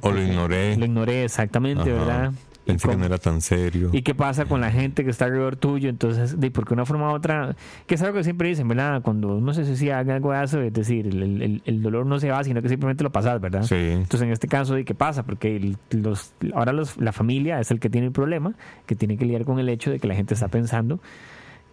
[0.00, 0.76] O lo ignoré.
[0.76, 1.92] lo ignoré exactamente, Ajá.
[1.92, 2.32] ¿verdad?
[2.66, 3.90] Y Pensé que no era tan serio.
[3.92, 5.90] ¿Y qué pasa con la gente que está alrededor tuyo?
[5.90, 7.54] Entonces, de porque una forma u otra,
[7.86, 9.02] que es algo que siempre dicen, ¿verdad?
[9.02, 12.18] Cuando uno se suicida, haga algo de eso, es decir, el, el- el dolor no
[12.18, 13.64] se va, sino que simplemente lo pasas, ¿verdad?
[13.64, 13.74] Sí.
[13.76, 15.24] Entonces, en este caso, ¿de qué pasa?
[15.24, 18.54] Porque los, ahora los, la familia es el que tiene el problema,
[18.86, 21.00] que tiene que lidiar con el hecho de que la gente está pensando,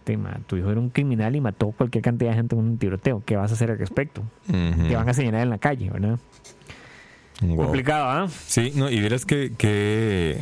[0.04, 3.22] tema, tu hijo era un criminal y mató cualquier cantidad de gente en un tiroteo.
[3.24, 4.22] ¿Qué vas a hacer al respecto?
[4.46, 6.18] Te van a señalar en la calle, ¿verdad?
[7.40, 7.56] Wow.
[7.56, 8.28] Complicado, ¿ah?
[8.46, 10.38] Sí, no, y verás que, que,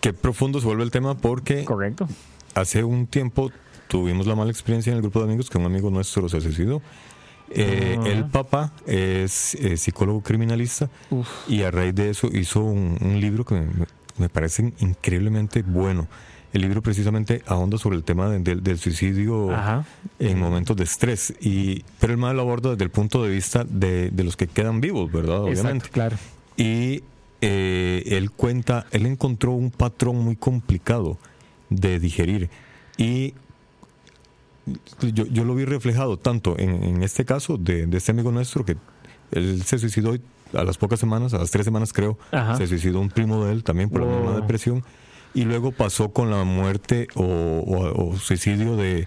[0.00, 2.08] que profundo se vuelve el tema porque Correcto.
[2.54, 3.50] hace un tiempo
[3.88, 6.80] tuvimos la mala experiencia en el grupo de amigos que un amigo nuestro se suicidó.
[7.50, 8.08] Eh, Ajá.
[8.08, 11.28] El papá es eh, psicólogo criminalista Uf.
[11.48, 13.66] y a raíz de eso hizo un, un libro que me,
[14.18, 16.08] me parece increíblemente bueno.
[16.56, 19.84] El libro precisamente ahonda sobre el tema de- del- del suicidio Ajá.
[20.18, 23.64] en momentos de estrés, y, pero el mal lo aborda desde el punto de vista
[23.68, 25.42] de, de los que quedan vivos, ¿verdad?
[25.42, 25.70] Obviamente.
[25.88, 26.16] Exacto, claro.
[26.56, 27.02] Y
[27.42, 31.18] eh, él cuenta, él encontró un patrón muy complicado
[31.68, 32.48] de digerir.
[32.96, 33.34] Y
[35.02, 38.64] yo, yo lo vi reflejado tanto en, en este caso de, de este amigo nuestro
[38.64, 38.76] que
[39.32, 40.16] él se suicidó
[40.54, 42.56] a las pocas semanas, a las tres semanas creo, Ajá.
[42.56, 44.82] se suicidó un primo de él también por la misma depresión.
[45.36, 49.06] Y luego pasó con la muerte o, o- o suicidio de,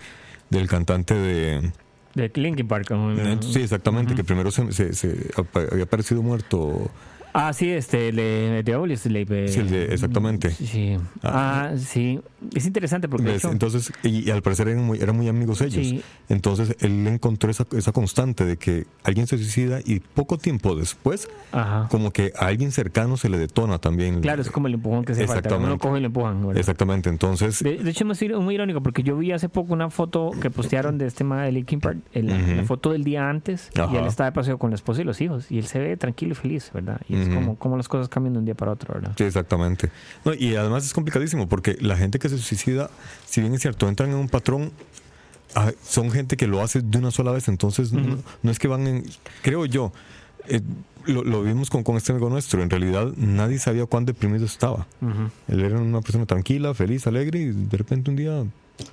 [0.50, 1.72] del cantante de...
[2.14, 2.88] De Linkin Park.
[2.88, 5.32] como- Sí, exactamente, que primero se, se- se
[5.72, 6.92] había aparecido muerto.
[7.34, 8.64] Ah, sí, este, le, de
[9.10, 10.52] le, Sí, el de- exactamente.
[10.52, 10.98] Sí.
[11.24, 11.70] Ah.
[11.72, 12.20] Ah, sí.
[12.56, 15.86] Es interesante porque hecho, Entonces, y, y al parecer eran muy, eran muy amigos ellos.
[15.86, 16.02] Sí.
[16.30, 21.28] Entonces, él encontró esa, esa constante de que alguien se suicida y poco tiempo después,
[21.52, 21.88] ajá.
[21.92, 24.22] como que a alguien cercano se le detona también.
[24.22, 25.58] Claro, es como el empujón que se falta.
[25.58, 26.42] Uno lo coge y lo empujan.
[26.42, 26.58] ¿verdad?
[26.58, 30.32] Exactamente, entonces, De, de hecho, estoy muy irónico porque yo vi hace poco una foto
[30.42, 32.56] que postearon de este tema de Linkin Park, el- Ujú.
[32.56, 34.00] la foto del día antes, y Ajá.
[34.00, 36.32] él estaba de paseo con la esposa y los hijos, y él se ve tranquilo
[36.32, 37.02] y feliz, ¿verdad?
[37.10, 39.14] Y Es como, como las cosas cambian de un día para otro, ¿verdad?
[39.18, 39.90] Sí, exactamente.
[40.26, 42.90] No, y además es complicadísimo porque la gente que se suicida,
[43.26, 44.72] si bien es cierto, entran en un patrón,
[45.56, 48.68] ah, son gente que lo hace de una sola vez, entonces no, no es que
[48.68, 49.06] van en,
[49.42, 49.92] creo yo,
[50.48, 50.62] eh,
[51.06, 54.86] lo, lo vimos con, con este amigo nuestro, en realidad nadie sabía cuán deprimido estaba.
[55.02, 55.30] Ujú.
[55.48, 58.44] Él era una persona tranquila, feliz, alegre y de repente un día,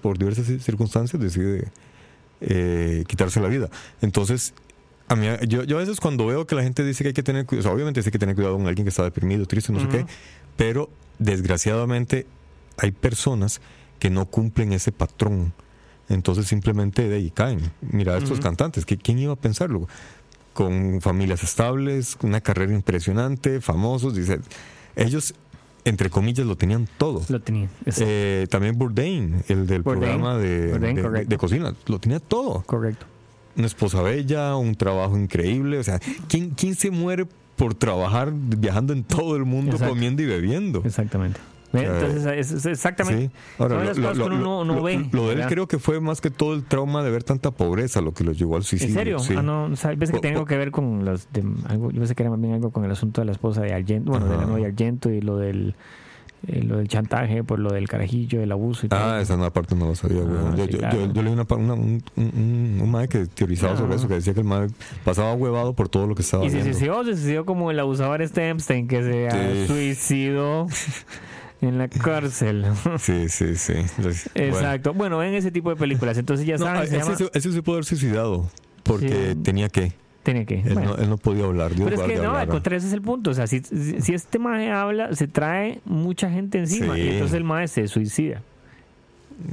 [0.02, 1.68] por diversas ci- circunstancias, decide
[2.40, 3.68] eh, quitarse la vida.
[4.00, 4.54] Entonces,
[5.08, 7.22] a mí, yo, yo a veces cuando veo que la gente dice que hay que
[7.22, 9.80] tener cuidado, sea, obviamente hay que tener cuidado con alguien que está deprimido, triste, no
[9.80, 10.06] sé qué,
[10.56, 12.26] pero desgraciadamente
[12.78, 13.60] hay personas
[13.98, 15.52] que no cumplen ese patrón.
[16.08, 17.58] Entonces simplemente de ahí caen.
[17.80, 19.88] Mira, estos cantantes, que ¿quién iba a pensarlo?
[20.52, 24.40] Con familias estables, una carrera impresionante, famosos, dice,
[24.94, 25.34] ellos,
[25.84, 27.22] entre comillas, lo tenían todo.
[27.28, 27.68] Lo tenía.
[27.84, 30.10] Es Eh, también Bourdain, el del Bourdain.
[30.12, 31.28] programa de, Bourdain, de- de- correcto.
[31.30, 32.62] de cocina, lo tenía todo.
[32.66, 33.06] correcto.
[33.56, 35.78] Una esposa bella, un trabajo increíble.
[35.78, 39.94] O sea, ¿quién, quién se muere por trabajar viajando en todo el mundo, Exacto.
[39.94, 40.82] comiendo y bebiendo?
[40.84, 41.40] Exactamente.
[41.72, 43.26] Entonces, es, es exactamente.
[43.26, 43.30] Sí.
[43.58, 44.96] Ahora, Son lo, lo- uno ve.
[45.12, 48.14] de él creo que fue más que todo el trauma de ver tanta pobreza lo
[48.14, 48.92] que lo llevó al suicidio.
[48.94, 49.18] ¿En serio?
[49.18, 49.34] Sí.
[49.36, 51.98] Ah, no, o sea, pensé que tenía algo que ver con los de, algo, yo
[51.98, 54.26] pensé que era más bien algo con el asunto de la esposa de Argento, bueno,
[54.26, 55.74] de la novia Argento y lo del
[56.48, 59.00] eh, lo del chantaje, por lo del carajillo, el abuso y todo.
[59.00, 60.20] Ah, esa no, parte no lo sabía.
[60.22, 60.36] güey.
[60.38, 60.96] Ah, yo, sí, yo- claro.
[61.06, 63.76] yo- yo leí una, una- un, un, un mae que teorizaba Ah.
[63.78, 64.68] sobre eso, que decía que el mae
[65.04, 68.22] pasaba huevado por todo lo que estaba y se suicidó, se suicidó como el abusador
[68.22, 69.66] este Epstein que se Sí.
[69.66, 70.66] suicidó
[71.62, 72.64] en la cárcel.
[72.98, 73.72] Sí, sí, sí.
[73.96, 74.56] Entonces, bueno.
[74.56, 74.94] Exacto.
[74.94, 76.16] Bueno, ven ese tipo de películas.
[76.18, 78.48] Entonces ya No, saben, se ese, llama- se- ese se pudo haber suicidado
[78.82, 79.40] porque Sí.
[79.42, 79.92] tenía que.
[80.26, 80.60] Tiene que.
[80.60, 80.96] Él, bueno.
[80.96, 81.72] no, él no podía hablar.
[81.72, 82.50] Dios Pero es que no, al hablara.
[82.50, 83.30] contrario, ese es el punto.
[83.30, 87.02] O sea, si, si si este mae habla, se trae mucha gente encima Sí.
[87.02, 88.42] y entonces el mae se suicida.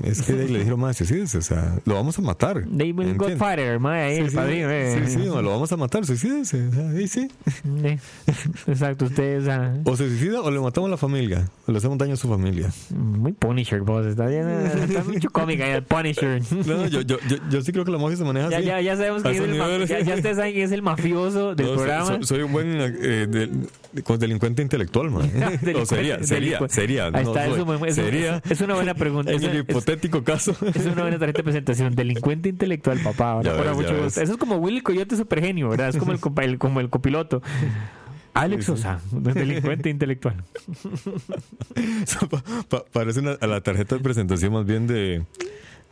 [0.03, 2.63] Es que le dijeron más, sí, o sea, lo vamos a matar.
[2.67, 3.15] David.
[3.17, 4.69] Godfather, mae, ahí, Sí, el sí, padrino.
[4.71, 5.01] eh.
[5.05, 6.69] sí, sí, lo vamos a matar, suicídese.
[6.95, 7.27] Ahí sí.
[7.45, 7.97] Sí.
[8.67, 9.41] Exacto, usted
[9.85, 11.49] o se suicida o le matamos a la familia.
[11.67, 12.69] O le hacemos daño a su familia.
[12.95, 14.05] muy Punisher, vos.
[14.05, 16.41] Está, bien, eh, está mucho cómica el Punisher.
[16.65, 18.65] No, no, yo, yo, yo, yo sí creo que la magia se maneja Ya, así.
[18.67, 21.55] ya, ya sabemos quién es el ma- ya, ya ustedes saben quién es el mafioso
[21.55, 22.05] del No, programa.
[22.05, 23.49] soy, soy un buen eh,
[24.03, 25.29] con delincuente intelectual, man.
[25.81, 27.05] o sería, sería, sería.
[27.05, 27.53] Ahí no está, soy.
[27.53, 29.31] es, un- es sería es una buena pregunta.
[29.31, 30.55] Es, es- hipotético caso.
[30.73, 31.95] es una buena tarjeta de presentación.
[31.95, 33.37] Delincuente intelectual, papá.
[33.41, 34.21] Ves, mucho gusto.
[34.21, 35.89] Eso es como Willy Coyote super genio, ¿verdad?
[35.89, 37.41] Es como el, el- como el copiloto.
[38.35, 38.65] Alex.
[38.65, 40.43] Sosa, delincuente intelectual.
[42.03, 45.23] Eso pa- pa- parece una, a la tarjeta de presentación más bien de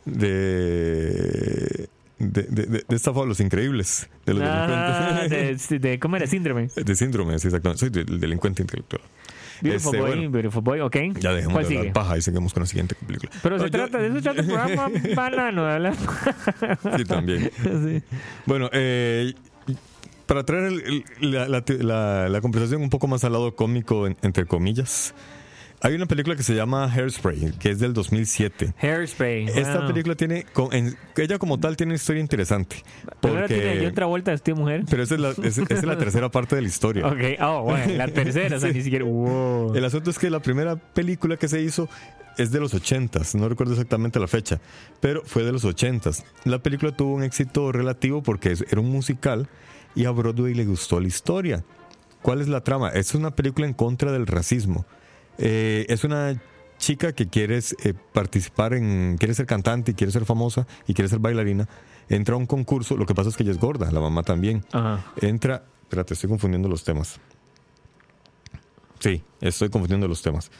[0.04, 5.98] de de, de, de, de esta fue Los Increíbles de los Ah, delincuentes de, de-
[6.00, 6.26] ¿Cómo era?
[6.28, 6.68] Síndrome.
[6.74, 9.02] de síndrome sí, exactamente soy del delincuente intelectual
[9.62, 10.30] Beautiful Este, Boy, bueno.
[10.30, 10.96] Beautiful Boy, ok.
[11.20, 11.92] ya dejemos ¿Cuál de hablar sigue?
[11.92, 14.40] paja y seguimos con la siguiente película Pero No, se yo- trata, de eso trata
[14.40, 15.94] el programa banano, hablar.
[16.96, 18.02] sí también Sí.
[18.46, 19.32] bueno eh,
[20.26, 24.06] para traer el- el- la, la- la- la conversación un poco más al lado cómico
[24.06, 25.14] en- entre comillas
[25.84, 29.46] hay una película que se llama Hairspray que es del 2007 Hairspray.
[29.48, 29.88] Esta wow.
[29.88, 30.46] película tiene,
[31.16, 32.76] ella como tal tiene una historia interesante.
[33.20, 34.84] Primero tiene Porque, otra vuelta de mujer.
[34.88, 37.06] pero esa es, la, es- esa es la tercera parte de la historia.
[37.06, 38.78] Ok, oh, bueno, la tercera, o sea, Sí.
[38.78, 39.04] ni siquiera.
[39.04, 39.74] Wow.
[39.74, 41.88] El asunto es que la primera película que se hizo
[42.38, 44.60] es de los 80s, no recuerdo exactamente la fecha,
[45.00, 46.24] pero fue de los 80s.
[46.44, 49.48] La película tuvo un éxito relativo porque era un musical
[49.94, 51.64] y a Broadway le gustó la historia.
[52.22, 52.88] ¿Cuál es la trama?
[52.90, 54.86] Es una película en contra del racismo.
[55.38, 56.40] Eh, es una
[56.78, 61.08] chica que quiere eh, participar en, quiere ser cantante y quiere ser famosa y quiere
[61.08, 61.68] ser bailarina.
[62.08, 64.64] Entra a un concurso, lo que pasa es que ella es gorda, la mamá también.
[64.72, 65.04] Ajá.
[65.20, 67.20] Entra, espérate, estoy confundiendo los temas.
[68.98, 70.50] Sí, estoy confundiendo los temas.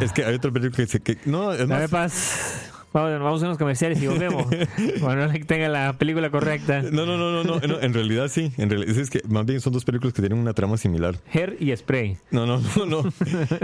[0.00, 1.18] Es que hay otra película que dice que.
[1.24, 2.72] No, es más.
[2.92, 4.46] Vamos, vamos a unos comerciales y volvemos.
[5.00, 6.82] Cuando no tenga la película correcta.
[6.82, 8.50] No, no, no, no, no, en realidad sí.
[8.56, 11.16] En realidad es que más bien son dos películas que tienen una trama similar.
[11.32, 12.16] Hair y spray.
[12.30, 13.02] No, no, no, no.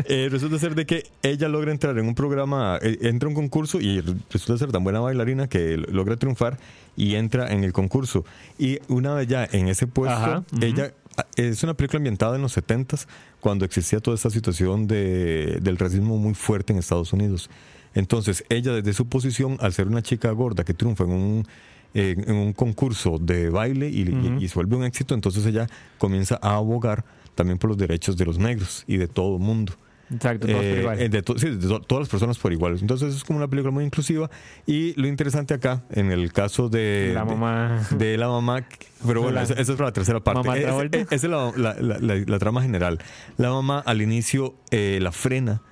[0.06, 3.34] Eh, resulta ser de que ella logra entrar en un programa, eh, entra a un
[3.34, 6.58] concurso y resulta ser tan buena bailarina que logra triunfar
[6.96, 8.24] y entra en el concurso.
[8.58, 12.42] Y una vez ya en ese puesto, Ajá, ella ah, es una película ambientada en
[12.42, 13.06] los 70s,
[13.40, 17.50] cuando existía toda esta situación de, del racismo muy fuerte en Estados Unidos.
[17.94, 21.46] Entonces, ella desde su posición, al ser una chica gorda que triunfa en un,
[21.94, 24.40] eh, en un concurso de baile y, y- Ujú.
[24.42, 25.66] y se vuelve un éxito, entonces ella
[25.98, 27.04] comienza a abogar
[27.34, 29.72] también por los derechos de los negros y de todo el mundo.
[30.12, 31.00] Exacto, todos por Eh, igual.
[31.00, 32.76] eh, de, to- sí, de to- todas las personas por igual.
[32.78, 34.28] Entonces es como una película muy inclusiva.
[34.66, 37.80] Y lo interesante acá, en el caso de la mamá.
[37.96, 38.64] de la mamá,
[39.06, 40.40] pero bueno, esa, esa es para la tercera parte.
[40.46, 40.98] Mamá Es- Travolta.
[40.98, 42.98] es- Esa es la, la- la- la- la trama general.
[43.38, 45.62] La mamá al inicio eh, la frena,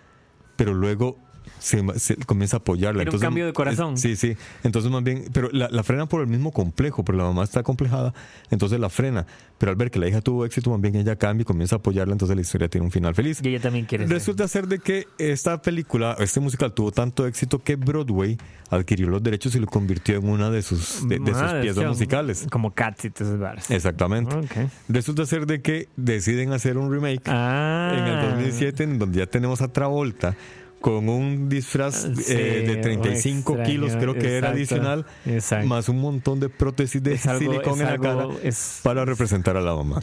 [0.57, 1.19] pero luego
[1.63, 3.03] se, se comienza a apoyarla.
[3.03, 3.95] Era un cambio de corazón.
[3.95, 4.37] es- sí, sí.
[4.65, 7.63] Entonces más bien, pero la, la frena por el mismo complejo, pero la mamá está
[7.63, 8.13] complejada,
[8.51, 9.27] entonces la frena.
[9.59, 11.79] Pero al ver que la hija tuvo éxito, más bien ella cambia y comienza a
[11.79, 13.41] apoyarla, entonces la historia tiene un final feliz.
[13.43, 14.07] Y ella también quiere.
[14.07, 18.37] Resulta ser de que esta película, este musical tuvo tanto éxito que Broadway
[18.71, 22.47] adquirió los derechos y lo convirtió en una de sus, de, de sus piezas musicales.
[22.51, 23.71] Como Cats y todas esas.
[23.71, 24.35] Exactamente.
[24.35, 24.69] Ok.
[24.89, 27.95] Resulta ser de que deciden hacer un remake Ah.
[27.97, 30.35] en el 2007 en donde ya tenemos a Travolta
[30.83, 35.67] con un disfraz Sí, eh, de 35 extraño, kilos, creo que era exacto, adicional, exacto.
[35.69, 39.61] más un montón de prótesis de algo- silicón en la cara es- para representar a
[39.63, 40.03] la mamá.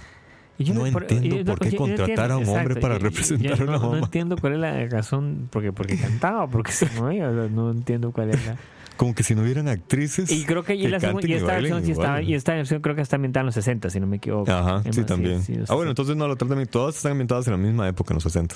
[0.58, 2.82] Yo No por- entiendo y- por qué yo no contratar a un entiendo, hombre exacto,
[2.82, 4.06] para representar yo a una no, no mamá.
[4.06, 8.12] entiendo cuál es la razón, porque, porque cantaba, porque se movía, o sea, no entiendo
[8.12, 8.58] cuál es la...
[8.98, 10.30] Como que si no hubieran actrices.
[10.30, 12.96] Y creo que, y la segunda- y esta versión sí está, y esta versión creo
[12.98, 14.52] que está ambientada en los 60, si no me equivoco.
[14.52, 15.42] Ajá, Es sí, también.
[15.42, 16.66] sí, ah, bueno, entonces no lo tratan.
[16.66, 18.56] Todas están ambientadas en la misma época, en los 60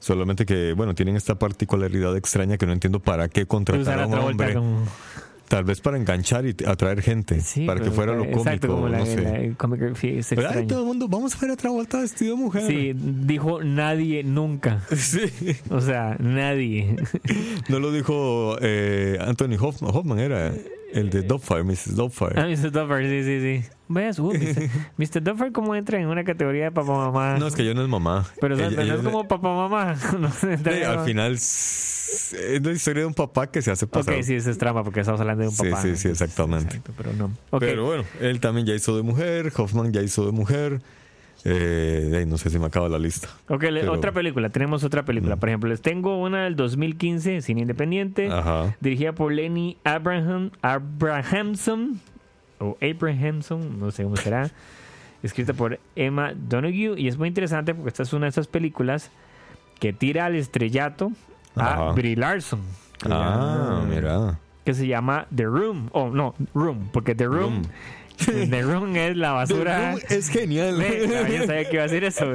[0.00, 4.14] Solamente que, bueno, tienen esta particularidad extraña que no entiendo para qué contratar a un
[4.14, 4.54] hombre.
[4.54, 4.84] como...
[5.46, 7.40] Tal vez para enganchar y atraer gente.
[7.40, 9.20] Sí, para que pero- fuera lo cómico, Exacto, como la, no sé.
[9.20, 12.62] la- ay, todo el mundo, vamos a ver a Travolta vestido de mujer.
[12.68, 14.82] Sí, dijo nadie nunca.
[14.96, 15.22] Sí.
[15.68, 16.94] O sea, nadie.
[17.68, 20.52] No lo dijo eh, Anthony Hoffman, Hoffman era
[20.94, 21.96] el de Dogfire, Mrs.
[21.96, 22.34] Dogfire.
[22.40, 22.70] Ah, Mr.
[22.70, 23.68] Duffer, sí, sí, sí.
[23.92, 24.20] ¿Ves?
[24.20, 24.32] Uh,
[24.98, 25.20] Mr.
[25.20, 27.36] Duffer, ¿cómo entra en una categoría de papá mamá?
[27.38, 28.24] No, es que ella no es mamá.
[28.40, 29.96] Pero, o sea, Ella- pero no es como papá mamá.
[30.20, 34.14] No Sí, al final es la historia de un papá que se hace pasar.
[34.14, 35.82] Ok, sí, eso es trampa porque estamos hablando de un Sí, papá.
[35.82, 36.76] sí, sí, exactamente.
[36.76, 37.30] Exacto, pero no.
[37.58, 40.80] Pero bueno, él también ya hizo de mujer, Hoffman ya hizo de mujer.
[41.44, 43.26] Eh, no sé si me acaba la lista.
[43.48, 44.50] Ok, Pero- otra película.
[44.50, 45.36] Tenemos otra película.
[45.36, 48.76] Por ejemplo, les tengo una del 2015, cine independiente, Ajá.
[48.80, 52.00] dirigida por Lenny Abraham, Abrahamson,
[52.60, 54.50] o Abrahamson, no sé cómo será,
[55.22, 56.94] escrita por Emma Donoghue.
[57.00, 59.10] Y es muy interesante porque esta es una de esas películas
[59.78, 61.12] que tira al estrellato
[61.56, 61.92] a.
[61.92, 62.60] Brie Larson.
[63.08, 64.38] Ah, mira.
[64.64, 65.88] Que se llama The Room.
[65.92, 67.62] Oh, no, Room, porque The Room,
[68.26, 69.94] The Room es la basura.
[70.08, 70.78] es genial.
[71.08, 72.26] No, yo sabía que iba a decir eso.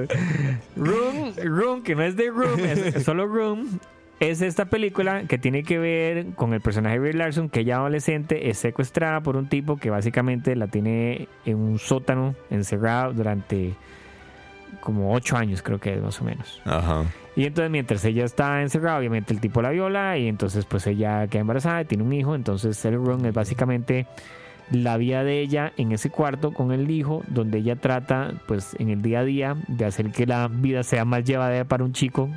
[0.76, 3.80] Room, Room, que no es de Room, es solo Room.
[4.20, 7.78] Es esta película que tiene que ver con el personaje de Brie Larson, que ella
[7.78, 13.74] adolescente es secuestrada por un tipo que básicamente la tiene en un sótano encerrado durante
[14.80, 16.62] como ocho años, creo que es más o menos.
[16.64, 17.04] Ajá.
[17.36, 21.28] Y entonces mientras ella está encerrada, obviamente el tipo la viola y entonces pues ella
[21.28, 22.36] queda embarazada y tiene un hijo.
[22.36, 24.08] Entonces el run es básicamente
[24.72, 28.90] la vida de ella en ese cuarto con el hijo, donde ella trata pues en
[28.90, 32.30] el día a día de hacer que la vida sea más llevadera para un chico,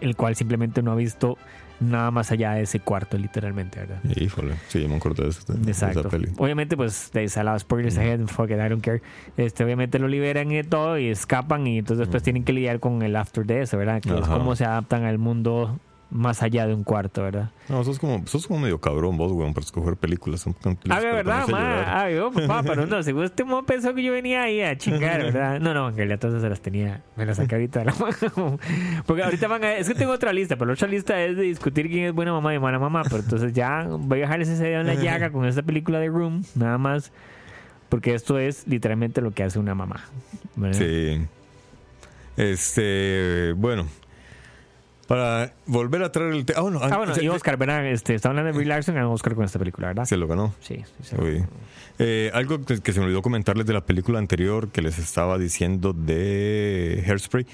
[0.00, 1.38] el cual simplemente no ha visto
[1.80, 4.00] nada más allá de ese cuarto literalmente, ¿verdad?
[4.16, 6.00] Híjole, sí, yo me acuerdo de, esa- de Exacto.
[6.00, 6.28] esa peli.
[6.36, 9.00] Obviamente, pues, de salado spoilers ahead, fuck it, I don't care.
[9.36, 13.02] Este, obviamente lo liberan y todo y escapan y entonces después tienen que lidiar con
[13.02, 14.00] el after de eso, ¿verdad?
[14.02, 15.78] Que es cómo se adaptan al mundo
[16.10, 17.50] más allá de un cuarto, ¿verdad?
[17.68, 20.44] No, sos como, sos como medio cabrón vos, weón, para escoger películas.
[20.44, 22.02] Películas Ah, verdad, ma.
[22.02, 25.22] Ah, yo, papá, pero no, seguro este mo pensó que yo venía ahí a chingar,
[25.22, 25.60] ¿verdad?
[25.68, 28.58] No, no, en realidad entonces se las tenía, me las saqué ahorita de la mano.
[29.06, 31.42] Porque ahorita van a, es que tengo otra lista, pero la otra lista es de
[31.42, 34.54] discutir quién es buena mamá y mala mamá, pero entonces ya voy a dejar ese
[34.54, 37.12] dedo en la llaga con esta película de Room, nada más,
[37.90, 40.04] porque esto es literalmente lo que hace una mamá.
[40.56, 40.78] ¿verdad?
[40.78, 41.26] Sí.
[42.38, 43.86] Este, bueno.
[45.08, 46.58] Para volver a traer el tema.
[46.58, 47.84] Ah, bueno, Ah, bueno, se- y Oscar, ¿verdad?
[47.86, 50.04] Este, está hablando de Brie Larson, ganó Oscar con esta película, ¿verdad?
[50.04, 50.54] se lo ganó.
[50.60, 51.16] Sí, sí, sí.
[51.18, 51.44] Uy.
[51.98, 55.38] Eh, algo que, que se me olvidó comentarles de la película anterior que les estaba
[55.38, 57.46] diciendo de Hairspray.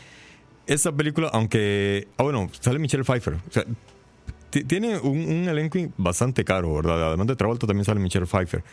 [0.67, 2.09] Esta película, aunque.
[2.19, 3.35] Ah, bueno, sale Michelle Pfeiffer.
[3.35, 3.65] O sea,
[4.51, 7.07] ti- tiene un, un elenco bastante caro, ¿verdad?
[7.09, 8.65] Además de Travolta también sale Michelle Pfeiffer.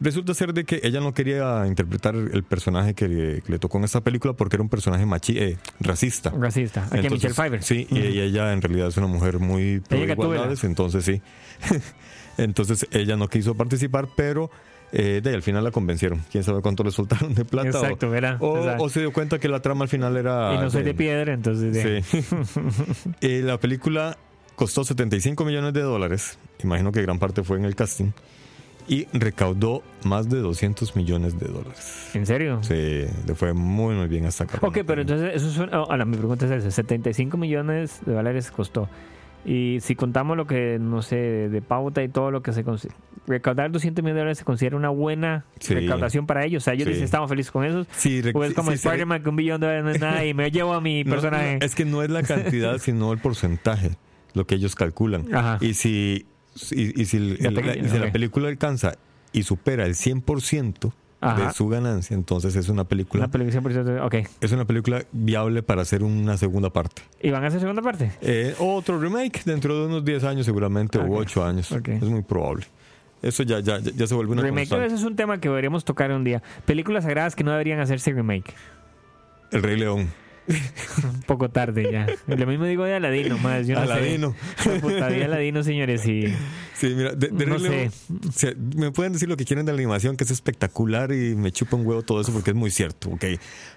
[0.00, 3.76] Resulta ser de que ella no quería interpretar el personaje que le, que le tocó
[3.76, 6.30] en esta película porque era un personaje machi eh, racista.
[6.30, 6.86] Racista.
[6.86, 7.62] Aquí Entonces, Michelle Pfeiffer.
[7.62, 11.20] Sí, y ella, en realidad es una mujer muy pro igualdades, entonces sí.
[12.38, 14.50] entonces ella no quiso participar, pero
[14.92, 16.22] eh, de ahí al final la convencieron.
[16.32, 17.68] Quién sabe cuánto le soltaron de plata.
[17.68, 18.10] Exacto.
[18.40, 20.54] O, O se dio cuenta que la trama al final era.
[20.54, 22.02] y no soy de piedra, entonces...
[22.02, 22.26] Sí.
[23.20, 24.16] Eh, la película
[24.56, 26.38] costó 75 millones de dólares.
[26.62, 28.12] Imagino que gran parte fue en el casting.
[28.90, 32.10] Y recaudó más de 200 millones de dólares.
[32.12, 32.58] ¿En serio?
[32.62, 32.74] Sí,
[33.26, 34.58] le fue muy, muy bien hasta acá.
[34.62, 35.80] Ok, pero entonces eso suena...
[35.82, 36.70] oh, ahora, mi pregunta es esa.
[36.72, 38.88] 75 millones de dólares costó.
[39.46, 42.96] Y si contamos lo que, no sé, de, pauta y todo lo que se considera...
[43.28, 45.72] Recaudar 200 millones de dólares se considera una buena Sí.
[45.74, 46.62] recaudación para ellos.
[46.62, 46.90] O sea, ellos Sí.
[46.90, 47.86] dicen, estamos felices con eso.
[47.96, 50.24] Sí, O es como sí, sí, Spider-Man que un billón de dólares no es nada
[50.24, 51.58] y me llevo a mi No, personaje.
[51.60, 53.92] no, es que no es la cantidad, sino el porcentaje,
[54.34, 55.32] lo que ellos calculan.
[55.32, 55.58] Ajá.
[55.60, 56.26] Y si,
[56.72, 58.12] y, y si, el- La el- pequeña, y si la ok.
[58.12, 58.94] película alcanza
[59.32, 61.46] y supera el 100%, Ajá.
[61.48, 62.14] de su ganancia.
[62.14, 64.00] Entonces es una película, Una película 100%.
[64.06, 64.14] Ok.
[64.40, 67.02] es una película viable para hacer una segunda parte.
[67.22, 68.12] ¿Y van a hacer segunda parte?
[68.22, 71.70] Eh, otro remake dentro de unos 10 años seguramente, o 8 años.
[71.72, 72.66] Es muy probable.
[73.22, 76.10] Eso ya, ya, ya se vuelve una remake, ese es un tema que deberíamos tocar
[76.10, 76.42] un día.
[76.64, 78.54] Películas sagradas que no deberían hacerse remake.
[79.52, 80.08] El Rey León.
[81.04, 82.06] Un poco tarde ya.
[82.26, 83.66] Lo mismo digo de Aladino, más.
[83.66, 84.34] Yo no Aladino.
[84.58, 84.80] Sé.
[84.80, 86.26] Puta Aladino, señores, y
[86.74, 87.90] Sí, mira, de, de No sé.
[88.28, 91.34] o sea, me pueden decir lo que quieren de la animación, que es espectacular y
[91.34, 93.24] me chupa un huevo todo eso porque es muy cierto, ok.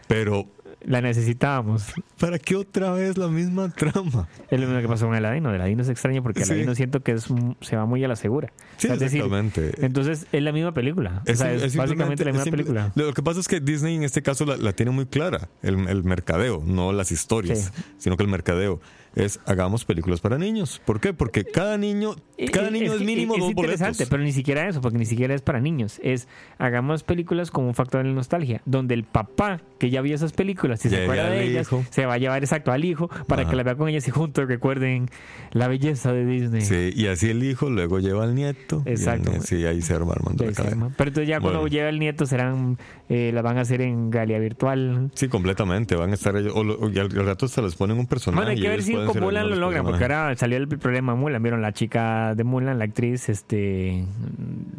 [0.08, 0.48] Pero,
[0.86, 1.94] la necesitábamos.
[2.20, 4.28] ¿para qué otra vez la misma trama?
[4.50, 5.50] Es lo mismo que pasó con Aladino.
[5.50, 6.52] De Aladino es extraño porque Sí.
[6.54, 7.28] Aladino siento que es,
[7.62, 8.52] se va muy a la segura.
[8.78, 9.86] Sí, O sea, es decir, exactamente.
[9.86, 11.22] entonces es la misma película.
[11.28, 12.92] O Es- sea, es, es básicamente la misma película.
[12.96, 15.88] Lo que pasa es que Disney en este caso la, la tiene muy clara, el,
[15.88, 17.84] el mercadeo, no las historias, Sí.
[17.98, 18.80] sino que el mercadeo
[19.16, 20.82] es hagamos películas para niños.
[20.86, 21.14] ¿Por qué?
[21.14, 22.16] Porque cada niño,
[22.52, 24.10] cada niño es, que mínimo es dos interesante, boletos.
[24.10, 26.00] pero ni siquiera eso, porque ni siquiera es para niños.
[26.04, 30.32] Es hagamos películas como un factor de nostalgia, donde el papá que ya vio esas
[30.34, 31.84] películas y se acuerda de ellas, hijo.
[31.90, 33.52] se va a llevar exacto al hijo para Ajá.
[33.52, 35.10] que la vea con ellas y juntos recuerden
[35.52, 36.62] la belleza de Disney.
[36.62, 38.82] Sí, y así el hijo luego lleva al nieto.
[38.86, 39.32] y el Exacto.
[39.32, 40.70] nie- sí, ahí se arma cadena.
[40.70, 40.94] llama.
[40.98, 41.72] Pero entonces ya cuando Bueno.
[41.74, 42.78] lleve el nieto serán,
[43.10, 45.12] eh, la van a hacer en realidad virtual.
[45.16, 45.96] Sí, completamente.
[45.96, 46.54] Van a estar ellos.
[46.56, 48.38] O, o- y al, al rato se les ponen un personaje.
[48.44, 51.16] Bueno, hay que y ver si con Mulan lo logran, porque ahora salió el problema
[51.16, 51.42] Mulan.
[51.42, 54.06] Vieron la chica de Mulan, la actriz, este,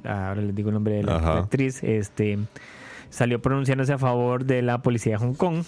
[0.05, 2.39] ahora les digo el nombre de la, la actriz, este,
[3.15, 5.63] salió pronunciándose a favor de la policía de Hong Kong.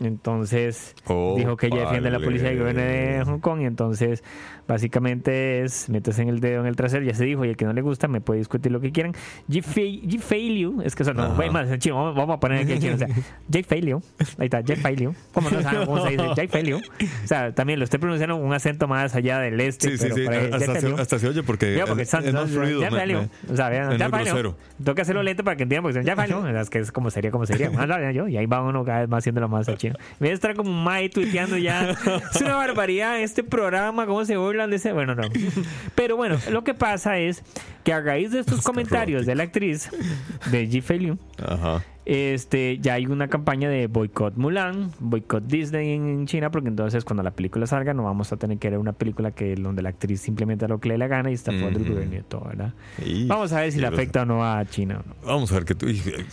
[0.00, 3.62] Entonces Oh, dijo que ella defiende a la policía del gobierno de Hong Kong.
[3.62, 4.22] Y entonces,
[4.68, 7.04] básicamente es metes en el dedo en el trasero.
[7.04, 9.14] Ya se dijo, y el que no le gusta me puede discutir lo que quieran.
[9.48, 9.62] G.
[10.20, 11.52] Feiliu, es que eso no, más
[11.90, 12.94] vamos, vamos a poner aquí en chino.
[12.94, 13.08] O sea,
[13.48, 14.02] Jake Feiliu,
[14.38, 15.14] ahí está, Jake Feiliu.
[15.32, 16.24] ¿Cómo no saben cómo se dice?
[16.36, 16.78] Jake Feiliu.
[16.78, 19.90] O sea, también lo estoy pronunciando un acento más allá del este.
[19.90, 20.20] Sí, sí, pero sí.
[20.28, 22.62] ahí, Jake Hasta, se, hasta se oye porque, Ya, porque es, son- es más son-
[22.62, 22.80] fluido.
[22.90, 23.18] Feiliu.
[23.20, 24.10] me- O sea, vean, es Feiliu.
[24.10, 24.56] grosero.
[24.76, 26.46] Tengo que hacerlo lento para que entiendan, porque ya Feiliu.
[26.46, 27.70] Es que es como sería, como sería.
[27.76, 29.94] Ah, no, yo, y ahí va uno cada vez más haciéndolo más al chino.
[29.98, 31.90] En vez de estar como Mai tuiteando ya.
[32.34, 34.92] Es una barbaridad este programa, cómo se burlan de ese.
[34.92, 35.22] Bueno, no.
[35.94, 37.42] Pero bueno, lo que pasa es
[37.84, 39.90] que a raíz de estos comentarios de la actriz
[40.50, 40.82] de G.
[40.82, 41.82] Feiliu, Ajá.
[42.06, 47.22] Este, ya hay una campaña de boicot Mulan, boicot Disney en, China, porque entonces cuando
[47.22, 50.20] la película salga no vamos a tener que ver una película que donde la actriz
[50.20, 51.92] simplemente lo que le dé la gana y está fuera del Ujú.
[51.94, 52.72] gobierno y todo, ¿verdad?
[53.04, 55.02] Y- Vamos a ver si le afecta o no a China.
[55.24, 55.74] Vamos a ver que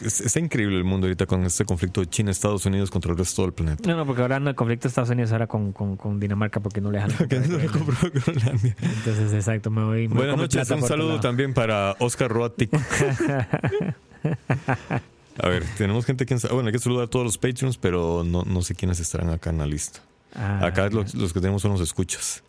[0.06, 3.44] está increíble el mundo ahorita con este conflicto de China, Estados Unidos contra el resto
[3.44, 3.90] del planeta.
[3.90, 6.60] No, no, porque ahora no el conflicto de Estados Unidos ahora con, con, con Dinamarca
[6.60, 7.28] porque no le dejan.
[7.50, 8.76] No lo compró Groenlandia.
[8.82, 10.08] Entonces, exacto, me voy.
[10.08, 12.70] me Buenas noches, un saludo también para Oscar Roatic.
[15.40, 16.36] A ver, tenemos gente que...
[16.52, 19.50] Bueno, hay que saludar a todos los Patreons, pero no, no sé quiénes estarán acá
[19.52, 20.02] en la lista.
[20.34, 22.44] Ah, Acá los, los que tenemos son los escuchas.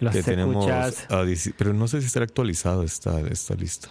[0.00, 1.06] los que tenemos escuchas.
[1.10, 1.24] a
[1.56, 3.88] pero no sé si estará actualizada esta, esta lista.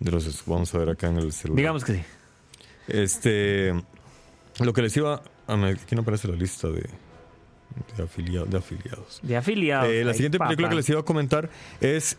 [0.00, 1.56] De los, vamos a ver acá en el celular.
[1.58, 2.02] Digamos que sí.
[2.88, 3.72] Este,
[4.60, 5.22] lo que les iba...
[5.46, 6.80] A ver, aquí no aparece la lista de,
[7.96, 9.20] de, afilia- de afiliados.
[9.22, 9.88] De afiliados.
[9.88, 12.16] Eh, la siguiente película que les iba a comentar es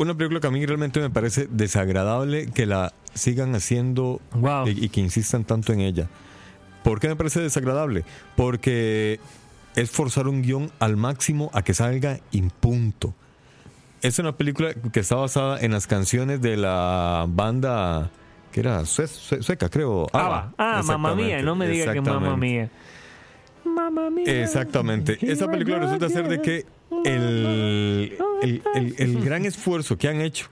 [0.00, 4.66] una película que a mí realmente me parece desagradable que la sigan haciendo Wow.
[4.68, 6.08] y, y que insistan tanto en ella.
[6.82, 8.04] ¿Por qué me parece desagradable?
[8.36, 9.20] Porque
[9.76, 13.14] es forzar un guion al máximo a que salga impunto.
[14.02, 18.10] Es una película que está basada en las canciones de la banda
[18.50, 20.06] que era sue- sue- sueca, creo.
[20.14, 22.70] Ah, ah, mamá mía, no me diga que mamá mía.
[23.64, 24.42] Mamá mía.
[24.42, 25.18] Exactamente.
[25.20, 26.64] Esa película resulta ser de que
[27.04, 30.46] el, el, el- el gran esfuerzo que han hecho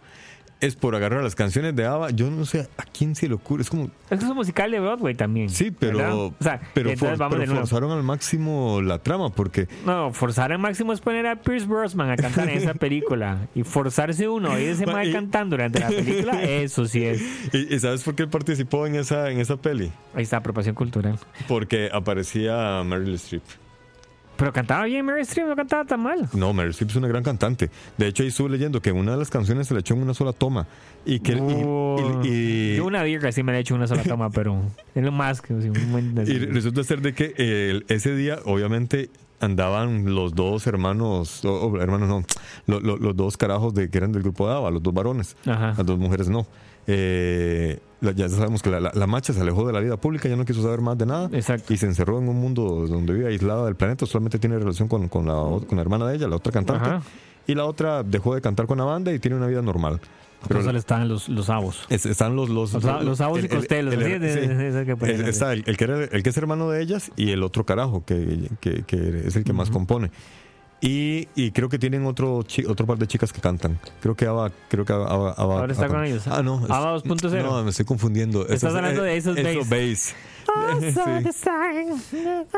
[0.61, 2.11] es por agarrar las canciones de ABBA.
[2.11, 3.63] Yo no sé a quién se le ocurre.
[3.63, 5.51] Es como, Es que es un musical de Broadway también.
[5.51, 6.27] sí, pero.
[6.27, 11.01] O sea, pero, for- forzaron al máximo la trama porque No, forzar al máximo es
[11.01, 13.47] poner a Pierce Brosnan a cantar en esa película.
[13.55, 14.51] Y forzarse uno
[14.87, 17.23] Ma- mal y- cantando durante la película, eso sí es.
[17.53, 19.93] ¿Y, y sabes por qué participó en esa, en esa peli?
[20.13, 21.21] Ahí está, apropiación cultural.
[21.47, 23.45] Porque aparecía Meryl Streep.
[24.39, 26.29] Pero cantaba bien Mary Streep, no cantaba tan mal.
[26.33, 27.69] No, Meryl Streep es una gran cantante.
[27.97, 30.15] De hecho, ahí estuve leyendo que una de las canciones se le echó en una
[30.15, 30.67] sola toma.
[31.05, 31.33] Y que.
[31.33, 34.31] y- Uh, y- y- Yo una virga sí me la he hecho una sola toma,
[34.31, 34.63] pero
[34.95, 35.61] es lo más que...
[35.61, 35.69] sí,
[36.27, 39.11] Y resulta ser de que eh, ese día, obviamente,
[39.41, 42.25] andaban los dos hermanos, o- o hermanos no,
[42.67, 45.37] lo- lo- los dos carajos de que eran del grupo de ABBA, los dos varones,
[45.47, 45.75] Ajá.
[45.77, 46.47] las dos mujeres no.
[46.87, 50.29] Eh, la- ya sabemos que la, la- la macha se alejó de la vida pública,
[50.29, 51.73] ya no quiso saber más de nada Exacto.
[51.73, 55.09] y se encerró en un mundo donde vive aislada del planeta, solamente tiene relación con,
[55.09, 55.35] con la,
[55.67, 57.03] con la hermana de ella, la otra cantante, Ajá.
[57.47, 60.01] y la otra dejó de cantar con la banda y tiene una vida normal.
[60.47, 61.85] Pero Entonces estaban los, los avos.
[61.89, 63.95] es- están los los, Los, los avos y el- el- costelos.
[65.29, 68.49] está el, que era- el que es hermano de ellas y el otro carajo que,
[68.61, 70.13] que- que es el que más compone.
[70.81, 73.81] Y, y creo que tienen otro chi- otro par de chicas que cantan.
[74.01, 76.27] Creo que Ava, creo que Ava, Ava- Ahora está Ava- con ellos.
[76.29, 76.65] Ah, no.
[76.69, 77.43] Ava 2.0.
[77.43, 78.47] No, me estoy confundiendo.
[78.47, 79.65] Estás hablando de Ace of Base.
[79.69, 80.15] Base.
[80.81, 81.31] Sí.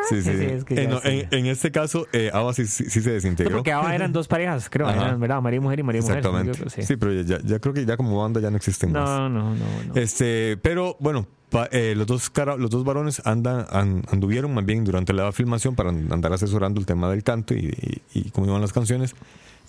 [0.09, 0.31] Sí, sí.
[0.39, 1.09] Sí, es que Eh, no, sí.
[1.09, 3.57] en, en este caso, eh, Ava sí, sí- sí se No, desintegró.
[3.57, 4.87] porque ahora eran dos parejas, creo.
[4.87, 5.01] Ajá.
[5.07, 5.41] Eran, ¿verdad?
[5.43, 6.23] María y mujer y María y mujer.
[6.23, 6.83] no Exactamente.
[6.87, 6.97] sí.
[6.97, 9.09] pero ya, ya creo que ya como banda ya no existen más.
[9.09, 9.95] No, no, no, no.
[10.01, 14.65] Este, pero bueno, pa- eh, los dos cara- los dos varones andan, an- anduvieron más
[14.65, 17.67] bien durante la filmación para an- andar asesorando el tema del canto y,
[18.13, 19.15] y- y cómo iban las canciones.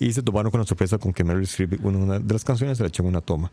[0.00, 2.84] Y se toparon con la sorpresa con que Meryl Streep, una de las canciones, se
[2.84, 3.52] la echó en una toma.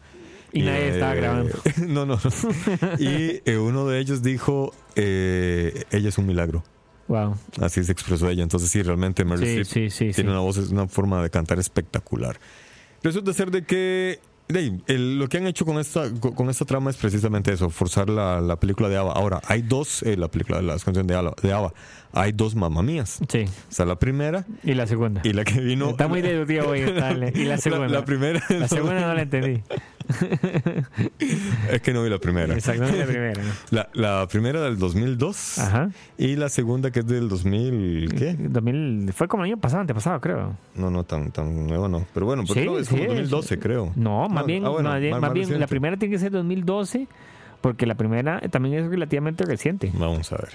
[0.52, 1.56] Y nadie estaba grabando.
[1.88, 2.20] No, no, no.
[3.00, 6.64] Y eh, uno de ellos dijo, eh, ella es un milagro.
[7.08, 7.36] Wow.
[7.62, 8.42] Así se expresó ella.
[8.44, 11.30] Entonces sí, realmente Meryl Sí, Streep sí, sí, tiene una voz, es una forma de
[11.30, 12.40] cantar espectacular.
[13.04, 14.20] Resulta ser de que
[14.58, 18.10] ahí, el- lo que han hecho con esta con esta trama es precisamente eso, forzar
[18.10, 19.14] la, la película de Ava.
[19.14, 21.74] Ahora, hay dos, eh, la película, las canciones de Ava, de Ava.
[22.12, 23.20] Hay dos mamá mías.
[23.30, 23.46] Sí.
[23.46, 25.22] O sea, la primera Y la segunda.
[25.24, 25.90] y la que vino...
[25.92, 26.80] Está muy deductivo hoy.
[26.80, 27.88] Y la segunda.
[27.88, 28.44] La, primera...
[28.50, 29.62] La segunda no la entendí.
[31.72, 32.56] Es que no vi la primera.
[32.56, 33.42] Exactamente la primera.
[33.72, 35.90] La, la primera del 2002 Ajá.
[36.18, 38.14] y la segunda que es del 2000...
[38.18, 38.36] ¿Qué?
[38.40, 40.56] 2000, fue como el año pasado, antepasado, creo.
[40.76, 42.06] No, no, tan, tan nueva no.
[42.14, 43.94] Pero bueno, pero Sí, es sí, como es- 2012 creo.
[43.96, 47.08] No, más bien, ah, bueno, más bien, más- bien, la primera tiene que ser 2012,
[47.62, 49.92] porque la primera también es relativamente reciente.
[49.94, 50.50] Vamos a ver.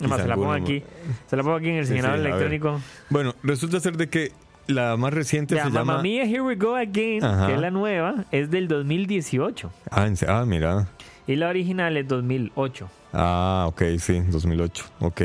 [0.00, 0.82] Además, se la pongo aquí.
[1.28, 2.80] Se la pongo aquí en el Sí, señalador electrónico.
[3.10, 4.32] Bueno, resulta ser de que
[4.70, 6.02] la más reciente Ya, se Mamma llama...
[6.02, 7.46] Mia, Here We Go Again, Ajá.
[7.48, 9.70] que es la nueva, es del 2018.
[9.90, 10.88] Ah, en ah, mira.
[11.26, 12.88] Y la original es 2008.
[13.12, 14.84] Ah, ok, sí, 2008.
[15.00, 15.20] Ok.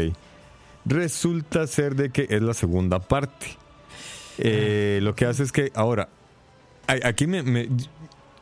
[0.86, 3.48] Resulta ser de que es la segunda parte.
[4.38, 6.10] Eh, lo que hace es que ahora,
[6.88, 7.70] aquí me, me-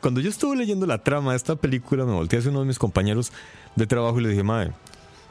[0.01, 2.79] Cuando yo estuve leyendo la trama de esta película, me volteé hacia uno de mis
[2.79, 3.31] compañeros
[3.75, 4.71] de trabajo y le dije, madre,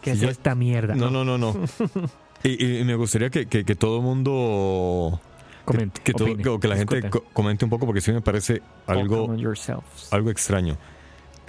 [0.00, 0.94] ¿Qué Si es yo- esta mierda?
[0.94, 1.54] no, no, no, no.
[2.42, 5.20] y, y me gustaría que, que, que todo el mundo...
[5.64, 7.24] Comente, que, que todo- opine, que- que la gente discuta.
[7.32, 9.34] comente un poco porque sí me parece algo...
[10.10, 10.76] Algo extraño.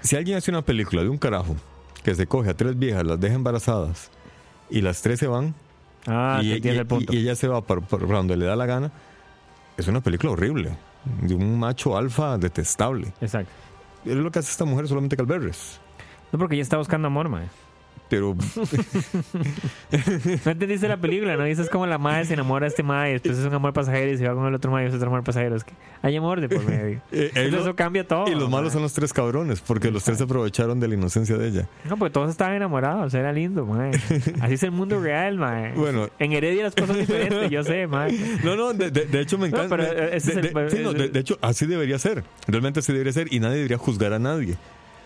[0.01, 1.55] Si alguien hace una película de un carajo
[2.03, 4.11] que se coge a tres viejas, las deja embarazadas
[4.69, 5.55] y las tres se van
[6.05, 7.13] Ah, y, entiendo y- el punto.
[7.13, 8.91] y ella se va para, para donde le da la gana,
[9.77, 10.75] es una película horrible.
[11.21, 13.13] De un macho alfa detestable.
[13.21, 13.51] Exacto.
[14.05, 15.79] Es lo que hace esta mujer solamente Calverres.
[16.31, 17.45] No, porque ella está buscando amor, mae.
[18.13, 18.35] Pero
[20.45, 21.43] No entendiste la película, ¿no?
[21.45, 24.11] Dices como la madre se enamora de este madre y después es un amor pasajero
[24.11, 25.55] y se va con el otro madre y es otro amor pasajero.
[25.55, 27.01] Es que hay amor de por medio.
[27.11, 28.27] eh, Entonces eso cambia todo.
[28.27, 31.37] y los malos son los tres cabrones, porque los tres se aprovecharon de la inocencia
[31.37, 31.67] de ella.
[31.89, 33.91] No, pues todos estaban enamorados, era lindo, mae.
[34.41, 35.73] Así es el mundo real, mae.
[35.73, 36.09] Bueno.
[36.19, 38.11] En Heredia las cosas diferentes, yo sé, mae.
[38.43, 39.75] No, no, de, de- de hecho me No, encanta.
[39.77, 42.23] pero, me- ese de, es el- de- sí, no, de- de hecho, así debería ser.
[42.47, 44.55] Realmente así debería ser y nadie debería juzgar a nadie.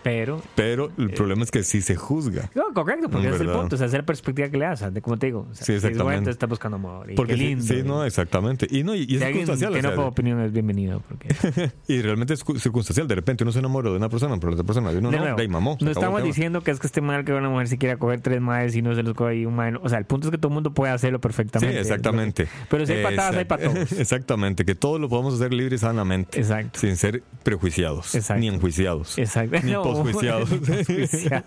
[0.07, 2.49] Pero, Pero el problema es que sí se juzga.
[2.55, 3.61] no, correcto, porque ese es el verdad.
[3.61, 5.47] punto, o sea, es la perspectiva que le das, de como te digo.
[5.51, 6.29] O sea, Sí, exactamente.
[6.29, 7.11] está buscando amor.
[7.11, 7.63] Y Porque qué sí- lindo.
[7.65, 8.67] sí, no, exactamente.
[8.69, 9.71] Y no, y, es circunstancial.
[9.71, 11.01] o tiene sea, otra opinión es bienvenido.
[11.07, 11.27] Porque,
[11.87, 13.07] y realmente es cu- circunstancial.
[13.07, 15.17] De repente uno se enamora de una persona, pero la otra persona de uno De
[15.17, 15.77] no, nuevo, de ahí mamó.
[15.81, 18.39] no estamos diciendo que es que esté mal que una mujer si quiera coger tres
[18.41, 19.77] madres y no se los coge ahí un madre.
[19.81, 21.79] O sea, el punto es que todo el mundo puede hacerlo Sí, perfectamente.
[21.79, 22.47] exactamente.
[22.69, 23.91] Pero si hay patadas, hay para todos.
[23.99, 26.39] Exactamente, que todos lo podemos hacer libre y sanamente.
[26.39, 26.79] Exacto.
[26.79, 28.39] Sin ser prejuiciados, Exacto.
[28.39, 29.17] ni enjuiciados.
[29.17, 29.57] Exacto.
[29.63, 30.49] Ni No, posjuiciados.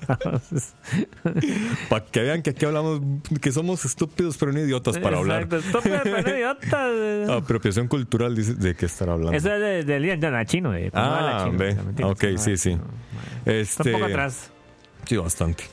[1.88, 3.00] Para que vean que aquí hablamos
[3.40, 5.42] que somos estúpidos pero no idiotas para hablar.
[5.42, 5.66] Exacto.
[5.66, 7.36] Estúpido, pero no idiota.
[7.36, 9.36] Apropiación cultural, dice, ¿de qué estar hablando?
[9.36, 10.72] Eso es de- del día de la chino.
[10.72, 11.74] De, Ah, ve.
[11.74, 12.74] mentira, Ok, no, sí, sí.
[12.76, 12.82] no.
[13.44, 14.50] Está Este, un poco atrás.
[15.06, 15.64] Sí, bastante.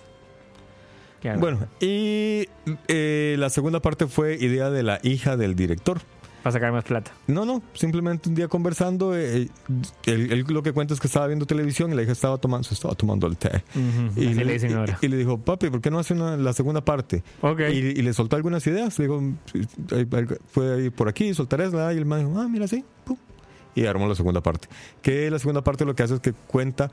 [1.40, 2.48] Bueno, y
[2.88, 6.00] eh, la segunda parte fue idea de la hija del director.
[6.48, 7.12] Para sacar más plata.
[7.28, 9.50] No, no, simplemente un día conversando, eh,
[10.06, 12.66] él, él lo que cuenta es que estaba viendo televisión y la hija estaba tomando,
[12.66, 13.64] se estaba tomando el té.
[14.16, 14.98] Así le dicen ahora.
[15.02, 17.22] y le dijo, papi, ¿por qué no hace una- la segunda parte?
[17.42, 17.60] Ok.
[17.72, 18.98] Y, y le soltó algunas ideas.
[18.98, 19.22] Le digo,
[19.92, 21.94] "Ay, ay, fue ahí por aquí, soltar esa.
[21.94, 22.86] Y el man dijo, ah, mira, sí.
[23.04, 23.18] pum.
[23.76, 24.70] Y armó la segunda parte.
[25.02, 26.90] Que la segunda parte lo que hace es que cuenta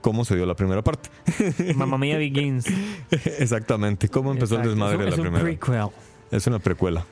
[0.00, 1.08] cómo se dio la primera parte.
[1.76, 2.66] Mamma Mía Begins.
[3.38, 4.70] Exactamente, cómo empezó Exacto.
[4.70, 5.42] el desmadre de la primera.
[5.44, 5.88] prequel.
[6.30, 7.04] Es una precuela.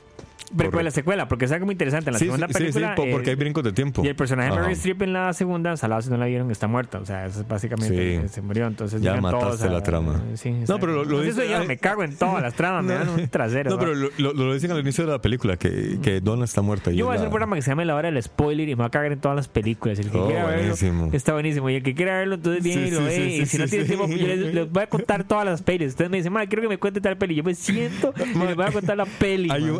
[0.55, 2.09] Precuela, secuela, porque es algo muy interesante.
[2.09, 2.95] En la Sí, segunda sí, sí, película.
[2.95, 4.03] po- porque eh, hay brincos de tiempo.
[4.03, 4.61] Y el personaje de Ajá.
[4.63, 6.99] Meryl Streep en la segunda, Salado si no la vieron, está muerta.
[6.99, 8.27] O sea, eso es básicamente Sí.
[8.29, 8.65] se murió.
[8.67, 10.21] Entonces Ya mataste todos a- la trama.
[10.35, 12.83] Sí, No, pero lo- lo Pues eso yo ay- me cago en todas las tramas,
[12.83, 13.71] me dan un trasero.
[13.71, 16.61] No, pero lo, lo- lo dicen al inicio de la película, que, que Donna está
[16.61, 16.91] muerta.
[16.91, 18.69] y Yo voy a hacer la- un programa que se llame La Hora del Spoiler
[18.69, 19.99] y me va a cagar en todas las películas.
[19.99, 21.09] El que Oh, quiera verlo buenísimo.
[21.13, 21.69] está buenísimo.
[21.69, 23.11] Y el que quiera verlo, entonces viene Sí, y lo sí, ve.
[23.15, 23.95] sí, y sí, si no sí, tiene sí.
[23.95, 25.89] tiempo, yo les, voy a contar todas las pelis.
[25.89, 27.35] Ustedes me dicen, madre, quiero que me cuente tal peli.
[27.35, 29.49] Yo me siento y les voy a contar la peli.
[29.51, 29.79] Hay un,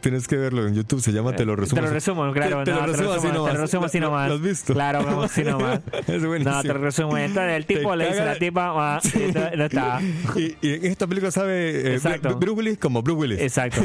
[0.00, 1.80] tienes que verlo en YouTube, se llama Te lo resumo.
[1.80, 2.58] Te lo resumo, claro.
[2.64, 3.50] Te, te no, lo resumo así nomás.
[3.52, 4.28] Te lo resumo así ¿Lo- nomás.
[4.28, 4.72] ¿Lo has visto?
[4.74, 5.80] Claro, vamos así nomás.
[6.06, 6.54] Es buenísimo.
[6.56, 7.18] No, te lo resumo.
[7.18, 9.00] Entonces el tipo Te le dice a la tipa, ah,
[9.56, 10.00] no, está.
[10.36, 12.00] Y, y en esta película sabe eh,
[12.38, 13.40] Bruce Willis como Bruce Willis.
[13.40, 13.80] Exacto.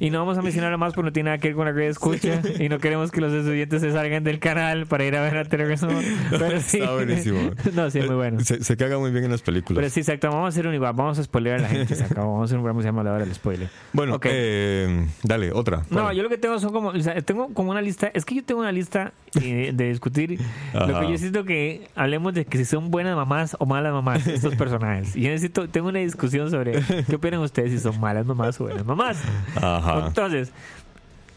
[0.00, 1.88] Y no vamos a mencionarlo más porque no tiene nada que ver con la que
[1.88, 2.40] escucha.
[2.58, 5.44] Y no queremos que los estudiantes se salgan del canal para ir a ver a
[5.44, 6.00] Teleresumo.
[6.30, 6.78] Pero sí.
[6.78, 7.50] Está buenísimo.
[7.74, 8.40] No, sí, es muy bueno.
[8.40, 9.76] Se, se caga muy bien en las películas.
[9.80, 10.28] Pero sí, exacto.
[10.28, 10.92] Vamos a hacer un igual.
[10.94, 11.94] Vamos a spoiler a la gente.
[11.94, 12.32] Se acabó.
[12.32, 13.68] Vamos a hacer un programa que se llama La Hora del Spoiler.
[13.92, 14.26] bueno, Ok.
[14.30, 15.84] eh, dale, otra.
[15.90, 18.34] No, yo lo que tengo son como, o sea, tengo como una lista, es que
[18.36, 20.38] yo tengo una lista eh, de discutir
[20.72, 24.26] lo que yo siento que hablemos de que si son buenas mamás o malas mamás
[24.26, 25.14] estos personajes.
[25.16, 28.64] Y yo necesito, tengo una discusión sobre qué opinan ustedes si son malas mamás o
[28.64, 29.22] buenas mamás.
[29.56, 30.06] Ajá.
[30.06, 30.52] Entonces,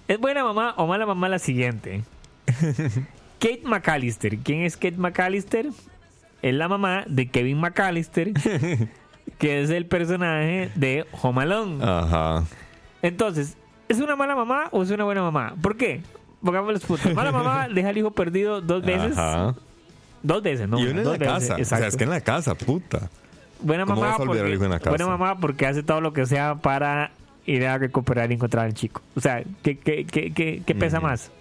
[0.08, 2.04] ¿es buena mamá o mala mamá la siguiente?
[3.40, 4.38] Kate McAllister.
[4.40, 5.68] ¿Quién es Kate McAllister?
[6.42, 8.34] Es la mamá de Kevin McAllister,
[9.38, 11.84] que es el personaje de Home Alone.
[11.84, 12.44] Ajá.
[13.02, 15.56] Entonces, ¿es una mala mamá o es una buena mamá?
[15.62, 16.02] ¿Por qué?
[16.44, 17.14] Pongamos los puntos.
[17.14, 19.18] Mala mamá deja al hijo perdido dos veces.
[19.18, 19.56] Ajá.
[20.24, 20.80] Dos veces, ¿no?
[20.80, 21.56] y uno en la veces, casa.
[21.56, 21.82] O Exacto.
[21.82, 23.10] sea, es que en la casa, puta.
[23.62, 24.90] buena ¿cómo mamá porque, al hijo en la casa?
[24.90, 27.12] buena mamá porque hace todo lo que sea para
[27.46, 29.02] ir a recuperar y encontrar al chico.
[29.16, 31.32] O sea, ¿qué, qué, qué, qué, qué pesa más?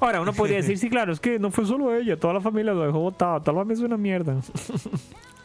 [0.00, 2.72] Ahora, uno podría decir, sí, claro, es que no fue solo ella, toda la familia
[2.74, 4.36] lo dejó botado, tal vez es una mierda.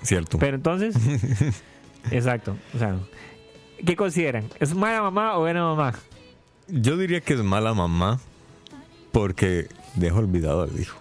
[0.01, 0.39] Cierto.
[0.39, 0.95] Pero entonces,
[2.11, 2.55] exacto.
[2.73, 2.95] O sea,
[3.85, 4.49] ¿qué consideran?
[4.59, 5.93] ¿Es mala mamá o buena mamá?
[6.67, 8.19] Yo diría que es mala mamá
[9.11, 10.97] porque deja olvidado al hijo.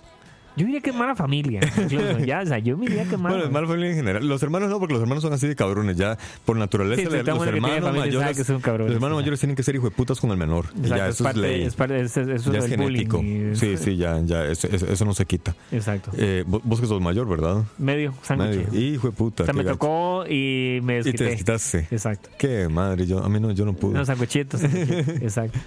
[0.59, 1.61] Yo diría que es mala familia.
[1.79, 3.35] Incluso, ya, o sea, yo diría que es mala.
[3.37, 4.29] Bueno, es mala familia en general.
[4.29, 5.97] Los hermanos no, porque los hermanos son así de cabrones.
[5.97, 9.57] Ya por naturaleza, Sí, le- los hermanos mayores, que son cabrones, los hermanos mayores tienen
[9.57, 10.67] que ser hijo de putas con el menor.
[10.77, 11.63] Exacto, ya, es eso es parte, ley.
[11.63, 13.23] es parte, es, es- eso ya es genético.
[13.23, 14.45] y- Sí, sí, ya, ya.
[14.47, 15.55] Eso, no se quita.
[15.71, 16.11] Exacto.
[16.17, 17.63] Eh, vos, que sos mayor, ¿verdad?
[17.79, 18.73] Medio sándwich.
[18.75, 19.43] Hijo de puta.
[19.45, 19.77] O sea, me gacho.
[19.77, 21.25] tocó y me Y te desquité.
[21.25, 21.89] desquitaste.
[21.91, 22.31] Exacto.
[22.39, 23.93] Qué madre, yo, a mí no, yo no pude.
[23.93, 24.61] Unos sanguchitos.
[25.23, 25.59] Exacto.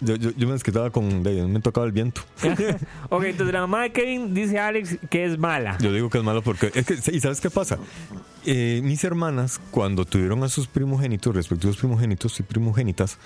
[0.00, 2.20] Yo, yo, yo me desquitaba con de, me tocaba el viento.
[3.08, 5.76] ok, entonces la mamá de Kevin dice Alex que es mala.
[5.78, 7.78] Yo digo que es malo porque es que y sabes qué pasa.
[8.46, 13.18] Eh, mis hermanas cuando tuvieron a sus primogénitos, respectivos primogénitos y primogénitas,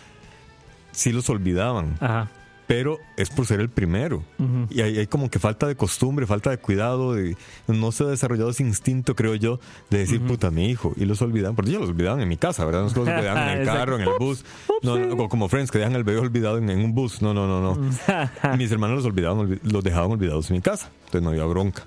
[0.93, 2.31] sí los olvidaban, Ajá.
[2.67, 4.25] Pero es por ser el primero.
[4.39, 4.67] Ujú.
[4.71, 7.37] Y hay, hay como que falta de costumbre, falta de cuidado, de,
[7.69, 9.61] no se ha desarrollado ese instinto, creo yo,
[9.91, 10.93] de decir, puta, mi hijo.
[10.97, 12.81] Y los olvidaban, porque ellos los olvidaban en mi casa, ¿verdad?
[12.81, 14.45] No los olvidaban en el carro, en el bus.
[14.83, 17.21] No, no, como Friends, que dejan el bebé olvidado en, en un bus.
[17.23, 18.57] No, no, no, no.
[18.57, 20.91] Mis hermanos los olvidaban, olvi- los dejaban olvidados en mi casa.
[21.07, 21.85] Entonces no había bronca.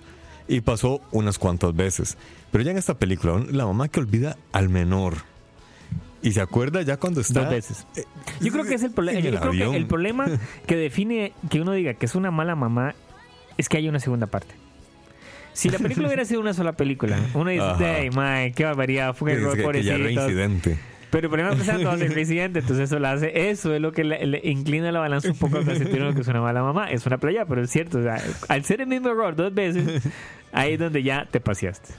[0.48, 2.18] Y pasó unas cuantas veces.
[2.52, 5.16] Pero ya en esta película, la mamá que olvida al menor.
[6.22, 7.42] Y se acuerda ya cuando está.
[7.42, 7.86] Dos veces.
[8.42, 9.20] Yo creo que es el problema.
[9.20, 9.72] Yo el creo avión.
[9.72, 10.26] que el problema
[10.66, 12.96] que define que uno diga que es una mala mamá
[13.58, 14.54] es que hay una segunda parte.
[15.54, 19.34] Si la película hubiera sido una sola película, uno dice, hey, mae, qué barbaridad, fue
[19.34, 19.98] un error, que- que ya pobrecito.
[20.22, 20.78] reincidente.
[21.10, 23.82] Pero el problema es que sean todos el reincidente, entonces eso lo hace, eso es
[23.82, 26.42] lo que le, le inclina la balanza un poco hacia sentir lo que es una
[26.42, 26.92] mala mamá.
[26.92, 30.04] Es una playa, pero es cierto, o sea, al ser el mismo error dos veces,
[30.58, 31.94] ahí es donde ya te paseaste.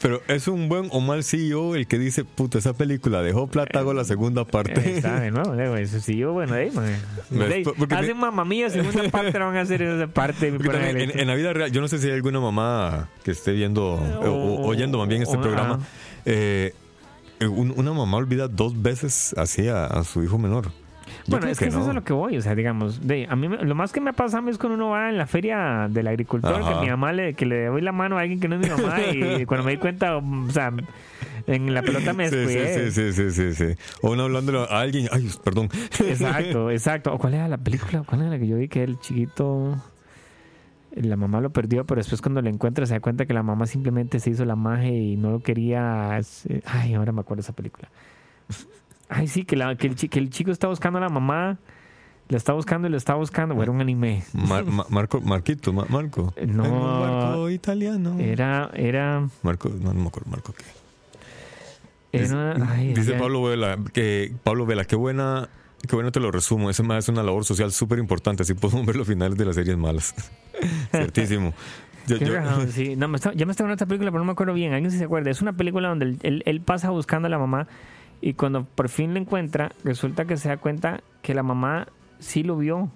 [0.00, 3.80] Pero es un buen o mal CEO el que dice, puta, esa película dejó plata,
[3.80, 4.96] hago la segunda parte.
[4.96, 6.70] Está, de nuevo, eso sí, yo, bueno, ahí,
[7.90, 10.50] hacen mamá mía, segunda parte van a hacer esa parte.
[10.52, 13.52] también en, en la vida real, yo no sé si hay alguna mamá que esté
[13.52, 15.80] viendo o, o- O- oyendo más bien este programa.
[16.24, 16.74] eh,
[17.40, 20.70] un- una mamá olvida dos veces así a, a su hijo menor.
[21.28, 21.84] Bueno, es que, eso no.
[21.84, 24.12] es a lo que voy, o sea, digamos, de, a mí lo más que me
[24.12, 26.74] pasa a mí es cuando uno va en la feria del agricultor, Ajá.
[26.74, 28.68] que mi mamá le, que le doy la mano a alguien que no es mi
[28.68, 30.72] mamá y cuando me di cuenta, o sea,
[31.46, 32.90] en la pelota me descuidé.
[32.90, 33.74] sí, sí, sí, sí.
[34.02, 35.68] O uno hablándole a alguien, ay, perdón.
[36.00, 37.14] Exacto, exacto.
[37.14, 38.02] ¿O ¿Cuál era la película?
[38.04, 39.76] ¿Cuál era la que yo vi que el chiquito...
[40.94, 43.66] La mamá lo perdió, pero después cuando lo encuentra se da cuenta que la mamá
[43.66, 46.18] simplemente se hizo la magia y no lo quería.
[46.64, 47.88] Ay, ahora me acuerdo de esa película.
[49.08, 51.58] Ay, sí, que, la- que, el, chi- que el chico está buscando a la mamá,
[52.28, 53.54] la está buscando y lo está buscando.
[53.54, 54.22] O era un anime.
[54.34, 56.34] Mar- Ma- Marco, Marquito, Ma- Marco.
[56.46, 56.64] No.
[56.64, 58.16] En un barco italiano.
[58.18, 60.64] Era, era, Marco, no, no me acuerdo, Marco qué.
[62.12, 65.48] era ay, Dice era- Pablo Vela que Pablo Vela, qué buena,
[65.86, 66.70] qué bueno te lo resumo.
[66.70, 68.42] Ese más es una labor social súper importante.
[68.42, 70.14] Así podemos ver los finales de las series malas.
[70.90, 71.54] Ciertísimo.
[72.06, 72.16] Yo-
[72.72, 72.96] sí.
[72.96, 74.72] No, me está- ya me está viendo esta película, pero no me acuerdo bien.
[74.72, 75.30] ¿Alguien se acuerda?
[75.30, 77.68] Es una película donde él, él- él pasa buscando a la mamá
[78.20, 81.88] y cuando por fin la encuentra, resulta que se da cuenta que la mamá
[82.18, 82.90] sí lo vio.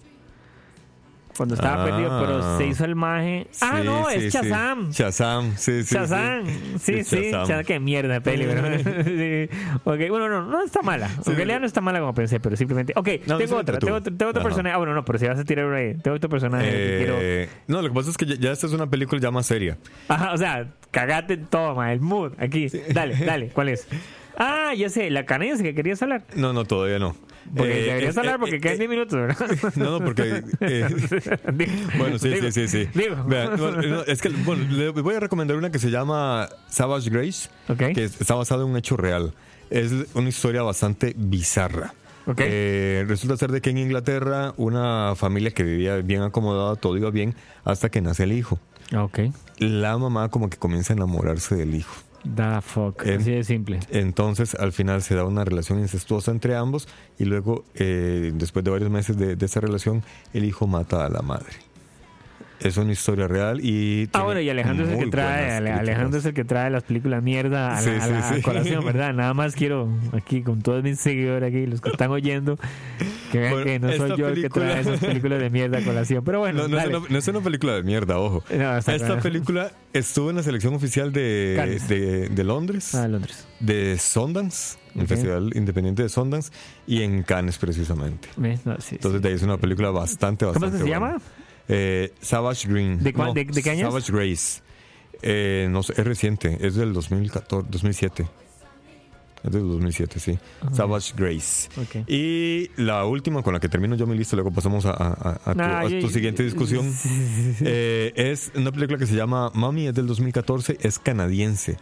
[1.34, 1.86] Cuando estaba Ah.
[1.86, 3.46] perdido, pero se hizo el maje.
[3.62, 4.38] ah, Sí, no, sí, es sí.
[4.38, 4.90] Shazam.
[4.90, 5.94] Shazam, sí, sí.
[5.94, 6.44] Shazam,
[6.78, 7.30] sí, sí.
[7.30, 8.44] Shazam, qué mierda de peli,
[9.50, 9.58] sí.
[9.84, 11.08] Ok, bueno, no, no está mala.
[11.26, 12.92] En realidad no está mala como pensé, pero simplemente.
[12.96, 14.74] Ok, No, sí tengo otra, tengo, otro- tengo otro personaje.
[14.74, 17.16] Ah, bueno, no, pero si vas a tirar uno ahí, tengo otro personaje que quiero.
[17.18, 19.46] Eh, no, lo que pasa es que ya, ya esta es una película ya más
[19.46, 19.78] seria.
[20.08, 22.66] Ajá, o sea, cagate en todo, ma, el mood aquí.
[22.92, 23.88] Dale, dale, ¿cuál es?
[24.36, 26.24] Ah, ya sé, la canadiense que querías hablar.
[26.34, 27.14] No, no, todavía no.
[27.56, 29.72] Porque Eh, deberías eh, hablar eh, porque quedan eh, 10 minutos, ¿verdad?
[29.76, 30.42] No, no, porque.
[30.60, 30.86] eh,
[31.98, 32.88] bueno, sí, digo, sí, sí, sí.
[32.94, 33.24] Digo.
[33.24, 37.10] Vean, bueno, no, es que, bueno, le voy a recomendar una que se llama Savage
[37.10, 37.94] Grace, Ok.
[37.94, 39.34] que es- está basada en un hecho real.
[39.70, 41.94] Es una historia bastante bizarra.
[42.26, 42.40] Ok.
[42.44, 47.10] Eh, resulta ser de que en Inglaterra una familia que vivía bien acomodada, todo iba
[47.10, 48.60] bien, hasta que nace el hijo.
[48.96, 49.18] Ok.
[49.58, 51.94] La mamá como que comienza a enamorarse del hijo.
[52.24, 53.04] Da fuck.
[53.04, 53.80] Eh, Así de simple.
[53.90, 58.70] Entonces, al final se da una relación incestuosa entre ambos y luego, eh, después de
[58.70, 60.02] varios meses de, de esa relación,
[60.32, 61.50] el hijo mata a la madre.
[62.64, 64.08] Es una historia real y...
[64.12, 65.50] Ah, bueno, y Alejandro es el que trae.
[65.72, 68.42] Alejandro es el que trae las películas mierda a la, Sí, a sí, la sí.
[68.42, 69.12] colación, ¿verdad?
[69.14, 72.58] Nada más quiero aquí con todos mis seguidores aquí, los que están oyendo,
[73.32, 75.78] que vean Bueno, que no soy yo el que trae película- esas películas de mierda
[75.78, 76.24] a colación.
[76.24, 76.96] Pero bueno, No, no es dale.
[76.98, 78.44] una, no es una película de mierda, ojo.
[78.50, 79.20] No, Esta claro.
[79.20, 83.46] película estuvo en la selección oficial de, de, de Londres, Ah, Londres.
[83.60, 85.08] de Sundance, el Ok.
[85.08, 86.52] Festival Independiente de Sundance,
[86.86, 88.28] y en Cannes precisamente.
[88.36, 88.46] No,
[88.78, 89.22] sí, Entonces, sí.
[89.22, 91.14] de ahí es una película bastante, ¿Cómo es bastante que se buena.
[91.16, 91.22] llama?
[91.68, 93.02] Eh, Savage Green.
[93.02, 93.86] ¿De cuál- de- de qué año?
[93.90, 94.60] Savage Grace.
[95.22, 98.26] Eh, no sé, es reciente, es del 2014, 2007.
[99.44, 100.38] Es del 2007, sí.
[100.72, 101.68] Savage Grace.
[102.06, 104.94] Y la última con la que termino yo mi lista, luego pasamos a, a-
[105.44, 106.86] a- a tu, Nah, a yo- tu siguiente discusión.
[107.60, 111.76] Eh, es una película que se llama Mami, es del 2014, es canadiense.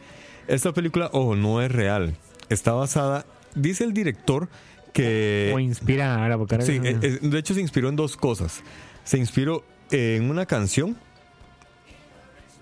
[0.48, 2.16] Esta película, ojo, no es real.
[2.48, 3.24] Está basada,
[3.54, 4.48] dice el director
[4.92, 5.52] que...
[5.54, 8.62] o inspira ahora, porque ahora Sí, de hecho se inspiró en dos cosas.
[9.04, 10.96] Se inspiró en una canción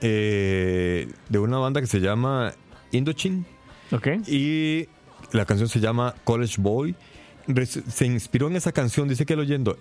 [0.00, 2.52] eh, de una banda que se llama
[2.92, 3.44] Indochine
[3.92, 4.08] Ok.
[4.26, 4.86] y
[5.32, 6.94] la canción se llama College Boy.
[7.88, 9.78] Se inspiró en esa canción, dice que él oyendo,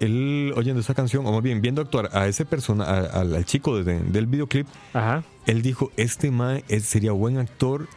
[0.00, 3.44] él, oyendo esa canción, o más bien viendo actuar a ese persona, a- al, al
[3.46, 5.24] chico de- del videoclip, Ajá.
[5.46, 7.88] él dijo, este mae es- sería buen actor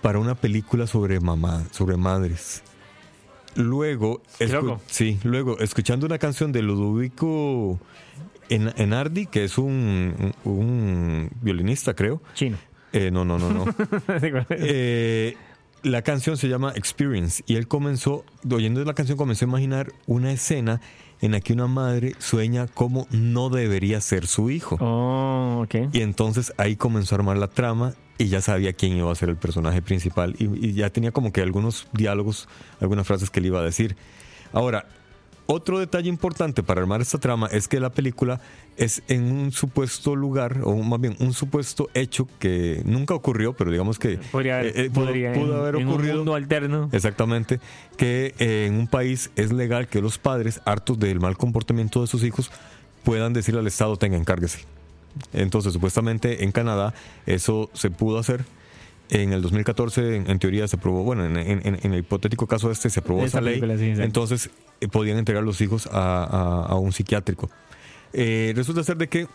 [0.00, 2.62] para una película sobre mamá, sobre madres.
[3.56, 7.80] Luego, escu- sí, luego escuchando una canción de Ludovico
[8.54, 10.32] En- Enardi, que es un,
[11.40, 12.22] violinista, creo.
[12.34, 12.56] Chino.
[12.92, 13.64] Eh, no, no, no, no.
[14.50, 15.36] Eh,
[15.82, 20.30] la canción se llama Experience y él comenzó, oyendo la canción, comenzó a imaginar una
[20.32, 20.80] escena
[21.20, 24.76] en la que una madre sueña cómo no debería ser su hijo.
[24.80, 25.74] oh, ok.
[25.92, 29.28] Y entonces ahí comenzó a armar la trama y ya sabía quién iba a ser
[29.28, 32.48] el personaje principal y, y ya tenía como que algunos diálogos,
[32.80, 33.96] algunas frases que le iba a decir.
[34.52, 34.86] Ahora,
[35.46, 38.40] otro detalle importante para armar esta trama es que la película
[38.76, 43.70] es en un supuesto lugar, o más bien un supuesto hecho que nunca ocurrió, pero
[43.70, 46.12] digamos que Podría, eh, eh, pudo, podría pudo en- haber en ocurrido.
[46.12, 46.88] un mundo alterno.
[46.92, 47.60] Exactamente,
[47.96, 52.06] que eh, en un país es legal que los padres, hartos del mal comportamiento de
[52.06, 52.50] sus hijos,
[53.04, 54.60] puedan decirle al Estado, tenga, encárguese.
[55.34, 56.94] Entonces, supuestamente en Canadá
[57.26, 58.44] eso se pudo hacer.
[59.14, 62.46] En el 2014, en, en teoría, se aprobó, bueno, en, en- en- en el hipotético
[62.46, 63.54] caso este, se aprobó esa ley.
[63.98, 64.02] sí.
[64.04, 64.50] Entonces,
[64.80, 67.50] eh, podían entregar los hijos a, a- a un psiquiátrico.
[68.14, 69.26] Eh, resulta ser de que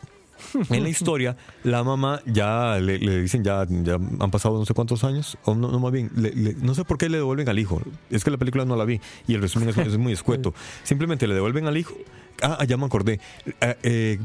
[0.69, 4.73] en la historia, la mamá ya le, le dicen, ya, ya han pasado no sé
[4.73, 7.47] cuántos años, o no, no más bien, le- le- no sé por qué le devuelven
[7.49, 7.80] al hijo.
[8.09, 10.53] Es que la película no la vi y el resumen es, es muy escueto.
[10.84, 11.93] Simplemente le devuelven al hijo.
[12.41, 13.19] Ah, ya me acordé.
[13.61, 14.17] Ah, eh,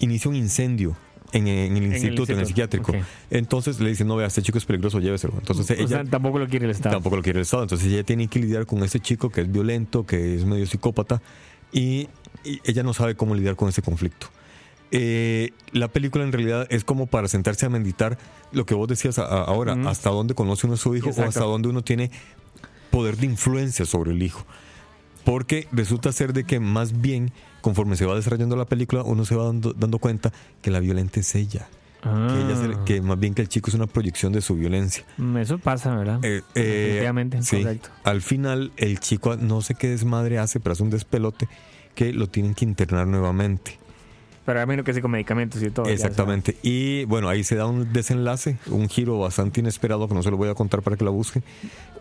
[0.00, 0.96] inicia un incendio.
[1.32, 2.92] En, en el instituto, en el instituto, psiquiátrico.
[3.30, 5.34] Entonces le dicen, no, vea, este chico es peligroso, lléveselo.
[5.38, 6.94] Entonces O ella sea, tampoco lo quiere el Estado.
[6.96, 7.64] tampoco lo quiere el Estado.
[7.64, 11.20] Entonces ella tiene que lidiar con ese chico que es violento, que es medio psicópata,
[11.70, 12.08] y,
[12.44, 14.28] y ella no sabe cómo lidiar con ese conflicto.
[14.90, 18.16] Eh, la película en realidad es como para sentarse a meditar
[18.52, 21.22] lo que vos decías a- a- ahora, hasta dónde conoce uno a su hijo o
[21.24, 22.10] hasta dónde uno tiene
[22.90, 24.46] poder de influencia sobre el hijo.
[25.28, 29.34] Porque resulta ser de que más bien, conforme se va desarrollando la película, uno se
[29.36, 31.68] va dando, dando cuenta que la violenta es ella.
[32.02, 34.54] Ah, Que, ella se- que más bien que el chico es una proyección de su
[34.54, 35.04] violencia.
[35.18, 36.24] mm, Eso pasa, ¿verdad?
[36.24, 37.58] Eh, eh, Definitivamente, sí.
[37.58, 37.90] correcto.
[38.04, 41.46] Al final, el chico no sé qué desmadre hace, pero hace un despelote
[41.94, 43.78] que lo tienen que internar nuevamente.
[44.48, 45.84] Pero a menos que sea con medicamentos y todo.
[45.84, 46.56] ya Exactamente.
[46.62, 50.38] Y bueno, ahí se da un desenlace, un giro bastante inesperado que no se lo
[50.38, 51.44] voy a contar para que la busquen.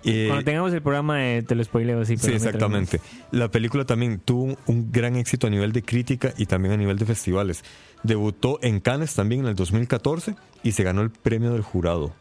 [0.06, 0.28] Eh.
[0.30, 2.16] Cuando tengamos el programa, eh, te lo spoileo así.
[2.16, 3.02] Sí, exactamente.
[3.32, 6.98] La película también tuvo un gran éxito a nivel de crítica y también a nivel
[6.98, 7.66] de festivales.
[8.04, 12.14] Debutó en Cannes también en el 2014 y se ganó el premio del jurado.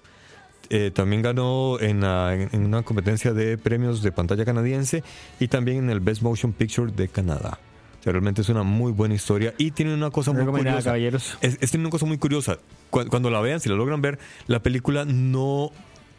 [0.71, 5.05] Eh, también ganó en, la- en una competencia de premios de pantalla canadiense
[5.39, 7.61] y también en el Best Motion Picture de Canadá.
[8.07, 10.81] Sea, realmente es una muy buena historia y tiene una cosa muy curiosa.
[10.85, 11.37] caballeros.
[11.41, 12.59] Es, es tiene una cosa muy curiosa.
[12.91, 15.73] Cu- Cuando, la vean, si la logran ver, la película no.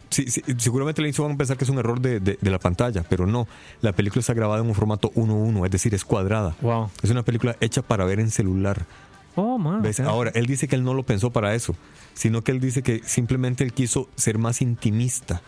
[0.10, 2.52] sí, sí, seguramente al inicio van a pensar que es un error de, de- de
[2.52, 3.48] la pantalla, pero no.
[3.82, 6.58] La película está grabada en un formato 1-1, es decir, es cuadrada.
[6.60, 6.90] Wow.
[7.02, 8.86] Es una película hecha para ver en celular.
[9.36, 9.82] Oh, man.
[9.82, 10.02] ¿Ves?
[10.02, 11.74] Ahora, él dice que él no lo pensó para eso,
[12.16, 15.42] sino que él dice que simplemente él quiso ser más intimista.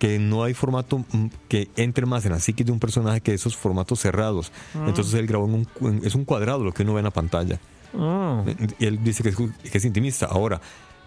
[0.00, 3.32] Que no hay formato mm, que entre más en la psique de un personaje que
[3.34, 4.50] esos formatos cerrados.
[4.74, 4.88] Mm.
[4.88, 7.10] Entonces él grabó en un, en- es un cuadrado lo que uno ve en la
[7.12, 7.60] pantalla.
[7.96, 8.44] Oh.
[8.80, 10.26] Y él dice que es, que es intimista.
[10.26, 10.60] Ahora,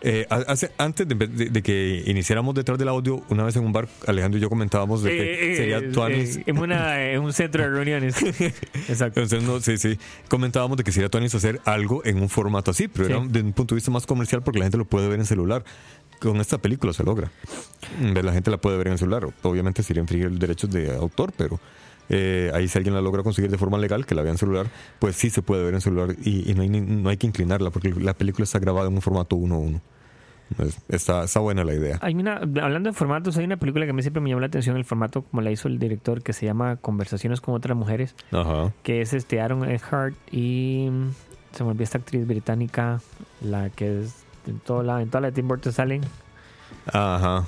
[0.06, 3.72] eh, hace- antes de, de- de que iniciáramos detrás del audio, una vez en un
[3.72, 6.38] bar, Alejandro y yo comentábamos de que Eh, eh, sería eh, Tuanis.
[6.38, 8.16] eh, en, una, en un centro de reuniones.
[8.90, 9.22] Exacto.
[9.22, 9.98] Entonces, no, sí, sí.
[10.28, 13.12] Comentábamos de que sería Tuanis hacer algo en un formato así, pero Sí.
[13.14, 15.26] era de un punto de vista más comercial porque la gente lo puede ver en
[15.26, 15.64] celular.
[16.24, 17.30] Con esta película se logra.
[18.00, 19.28] Mm, La gente la puede ver en el celular.
[19.44, 21.60] Obviamente sería infringir derechos de autor, pero
[22.10, 24.68] eh, ahí si alguien la logra conseguir de forma legal, que la vea en celular,
[25.00, 27.70] pues sí se puede ver en celular y, y no, hay, no hay que inclinarla
[27.72, 29.82] porque la película está grabada en un formato 1-1.
[30.58, 31.98] Pues, Está, está buena la idea.
[32.02, 34.48] Hay una, hablando de formatos, hay una película que a mí siempre me llamó la
[34.48, 38.16] atención el formato como la hizo el director que se llama Conversaciones con otras mujeres,
[38.32, 38.72] Ajá.
[38.84, 41.10] que es este Aaron Eckhart y mm,
[41.56, 43.02] se me olvidó esta actriz británica,
[43.42, 46.02] la que es en toda la, en toda la de Tim Burton salen.
[46.88, 47.46] Ajá.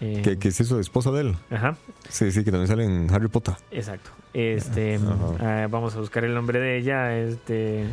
[0.00, 0.78] eh, ¿Qué, qué es eso?
[0.80, 1.36] ¿Esposa de él?
[1.50, 1.76] Ajá,
[2.08, 3.54] Sí, sí, que también sale en Harry Potter.
[3.70, 4.10] exacto.
[4.34, 5.00] Este,
[5.40, 7.16] ah, vamos a buscar el nombre de ella.
[7.16, 7.86] Este.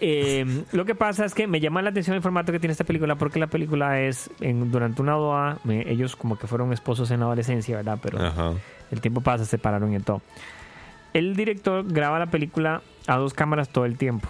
[0.00, 2.84] Eh, lo que pasa es que me llama la atención el formato que tiene esta
[2.84, 7.20] película porque la película es en, durante una boda, ellos como que fueron esposos en
[7.20, 7.98] la adolescencia, ¿verdad?
[8.02, 8.52] Pero Ajá.
[8.90, 10.22] el tiempo pasa, se separaron y todo.
[11.12, 14.28] El director graba la película a dos cámaras todo el tiempo.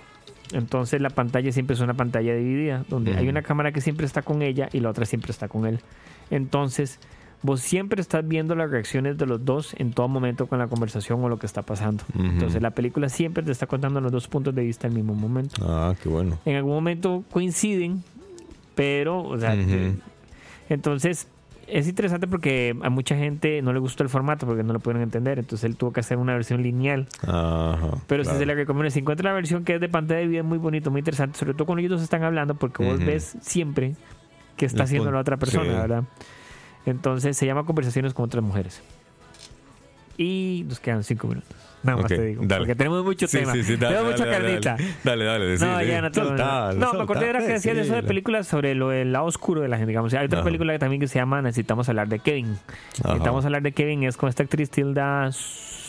[0.53, 4.23] Entonces la pantalla siempre es una pantalla dividida, donde hay una cámara que siempre está
[4.23, 5.81] con ella y la otra siempre está con él.
[6.31, 6.99] Entonces
[7.43, 11.23] vos siempre estás viendo las reacciones de los dos en todo momento con la conversación
[11.25, 12.05] o lo que está pasando.
[12.19, 15.65] Entonces la película siempre te está contando los dos puntos de vista al mismo momento
[15.67, 16.39] Ah, qué bueno.
[16.45, 18.03] en algún momento coinciden,
[18.75, 19.57] pero, o sea,
[20.69, 21.29] entonces
[21.73, 25.03] es interesante porque a mucha gente no le gustó el formato porque no lo pudieron
[25.03, 27.99] entender, entonces él tuvo que hacer una versión lineal, Ajá.
[28.07, 28.39] pero si claro.
[28.39, 30.59] se le recomienda, si encuentra la versión que es de pantalla de video, es muy
[30.59, 33.95] bonito, muy interesante, sobre todo cuando ellos dos están hablando, porque vos ves siempre
[34.57, 35.77] qué está haciendo la otra persona, sí.
[35.77, 36.05] ¿verdad?
[36.87, 38.83] Entonces se llama Conversaciones con otras mujeres.
[40.23, 41.49] Y nos quedan cinco minutos.
[41.83, 42.43] Nada más Ok, te digo.
[42.45, 42.61] dale.
[42.61, 43.53] Porque tenemos mucho Sí, tema.
[43.55, 44.95] sí, sí, dale, tenemos mucha dale, dale, carnita.
[45.03, 45.73] Dale, dale, dale.
[45.73, 46.27] No, ya no todo.
[46.27, 49.25] Soltalo, No, me acordé ahora que decías de eso de películas sobre lo del lado
[49.25, 49.89] oscuro de la gente.
[49.93, 50.45] Digamos, hay otra Ajá.
[50.45, 52.59] película que también que se llama Necesitamos hablar de Kevin.
[52.99, 53.09] Ajá.
[53.09, 55.31] Necesitamos hablar de Kevin es con esta actriz Tilda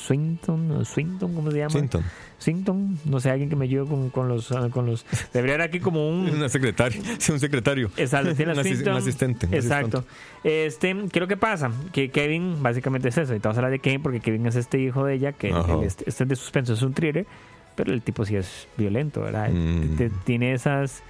[0.06, 1.70] Swinton, Swinton, ¿cómo se llama?
[1.70, 2.04] Swinton.
[2.38, 5.06] Swinton, no sé, alguien que me ayude con, con los, ah, con los.
[5.34, 6.30] Debería haber aquí como un.
[6.36, 7.00] Una secretaria.
[7.20, 7.92] Sí, un secretario.
[7.98, 8.94] Exacto, tiene Swinton.
[8.94, 9.46] un asistente.
[9.48, 10.04] un Exacto.
[10.44, 11.72] Este, ¿qué es lo que pasa?
[11.94, 13.36] Que Kevin básicamente es eso.
[13.36, 15.50] Y te vas a hablar de Kevin porque Kevin es este hijo de ella, que
[15.50, 17.26] él es, este es de suspenso, es un thriller,
[17.76, 19.50] pero el tipo sí es violento, ¿verdad?
[19.52, 19.96] Mm.
[19.98, 21.04] Te- tiene esas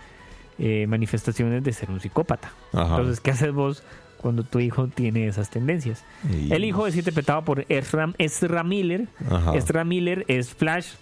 [0.59, 2.51] eh, manifestaciones de ser un psicópata.
[2.73, 2.89] Ajá.
[2.97, 3.83] Entonces, ¿qué haces vos
[4.21, 6.03] cuando tu hijo tiene esas tendencias?
[6.31, 9.07] Y- El hijo es interpretado por Ezra, Ezra Miller.
[9.29, 9.55] Ajá.
[9.55, 10.93] Ezra Miller es Flash.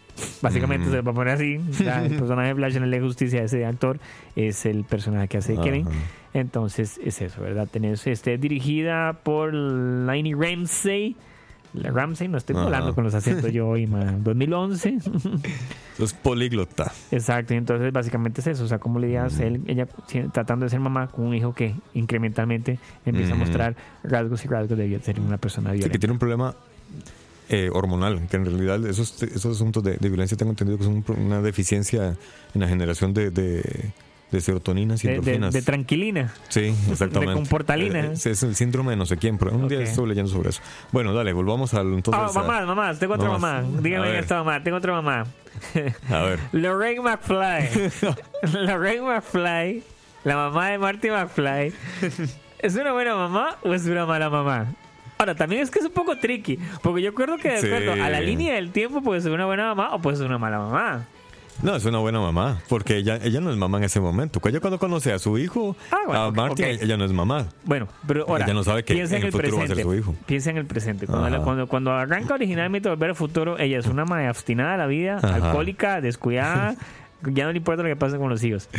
[0.42, 0.92] Básicamente Mm.
[0.92, 1.60] se va a poner así.
[1.84, 4.00] Ya, el personaje de Flash en la Ley de Justicia, ese actor,
[4.36, 5.88] es el personaje que hace de Kevin.
[5.88, 5.98] Ajá.
[6.34, 7.68] Entonces es eso, ¿verdad?
[7.72, 11.16] Tenés este, dirigida por Lainey Ramsey.
[11.74, 14.24] La Ramsey, no estoy volando con los acentos yo hoy, man.
[14.24, 14.98] 2011.
[16.00, 16.92] Es políglota.
[17.12, 19.86] Exacto, y entonces básicamente es eso, o sea, cómo lidias él, ella
[20.32, 24.78] tratando de ser mamá con un hijo que incrementalmente empieza a mostrar rasgos y rasgos
[24.78, 26.00] de ser una persona Sí, que violenta.
[26.00, 26.56] tiene un problema
[27.50, 31.04] eh, hormonal, que en realidad esos, esos asuntos de, de violencia tengo entendido que son
[31.18, 32.16] una deficiencia
[32.54, 33.92] en la generación de, de,
[34.32, 35.54] de serotoninas y De, de- endorfinas.
[35.54, 36.34] de tranquilina.
[36.50, 37.32] Sí, exactamente.
[37.32, 38.00] de comportalina.
[38.06, 39.86] Eh, Es, el síndrome de no sé quién, pero un día Ok.
[39.86, 40.62] estuve leyendo sobre eso.
[40.92, 42.22] Bueno, dale, volvamos al entonces.
[42.24, 43.64] Ah, a- mamás, mamás, tengo otra mamá.
[43.82, 45.26] Dígame esta mamá, tengo otra mamá.
[46.10, 46.40] A ver.
[46.52, 47.70] Lorraine McFly.
[48.66, 49.84] Lorraine McFly,
[50.24, 51.74] la mamá de Marty McFly.
[52.60, 54.68] ¿Es una buena mamá o es una mala mamá?
[55.18, 57.68] Ahora, también es que es un poco tricky, porque yo creo que de Sí.
[57.68, 60.38] acuerdo a la línea del tiempo puede ser una buena mamá o puede ser una
[60.38, 61.08] mala mamá.
[61.62, 64.40] No, es una buena mamá, porque ella, ella no es mamá en ese momento.
[64.48, 66.70] Ella cuando conoce a su hijo, Ah, bueno, a Marty, ok.
[66.82, 67.48] ella no es mamá.
[67.66, 69.76] Bueno, pero ahora Ella no sabe que piensa en en el futuro va a ser
[69.76, 69.84] presente.
[69.84, 70.16] su hijo.
[70.26, 71.06] Piensa en el presente.
[71.06, 74.78] Cuando, la- cuando, cuando arranca originalmente Volver al Futuro, ella es una madre obstinada de
[74.78, 75.36] la vida, Ajá.
[75.36, 76.76] alcohólica, descuidada.
[77.22, 78.70] Ya no le importa lo que pase con los hijos.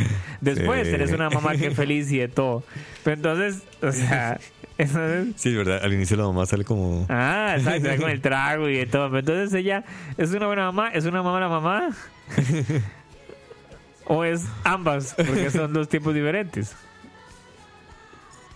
[0.41, 0.95] Después Sí.
[0.95, 2.63] eres una mamá que es feliz y de todo.
[3.03, 4.39] Pero entonces, o sea,
[4.79, 5.79] entonces, Sí, verdad.
[5.83, 7.05] Al inicio la mamá sale como.
[7.07, 9.09] Ah, exacto, con el trago y de todo.
[9.11, 9.83] Pero entonces ella
[10.17, 11.89] es una buena mamá, es una mala mamá.
[14.05, 16.75] o es ambas, porque son dos tiempos diferentes.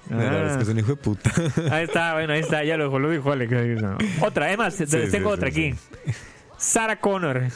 [0.10, 1.32] Es que es un hijo de puta.
[1.36, 3.52] Ah, Ahí está, bueno, ahí está, ya lo, lo dijo Alex.
[4.22, 6.12] Otra, además, sí, tengo sí, otra sí, aquí.
[6.58, 7.48] Sarah Connor.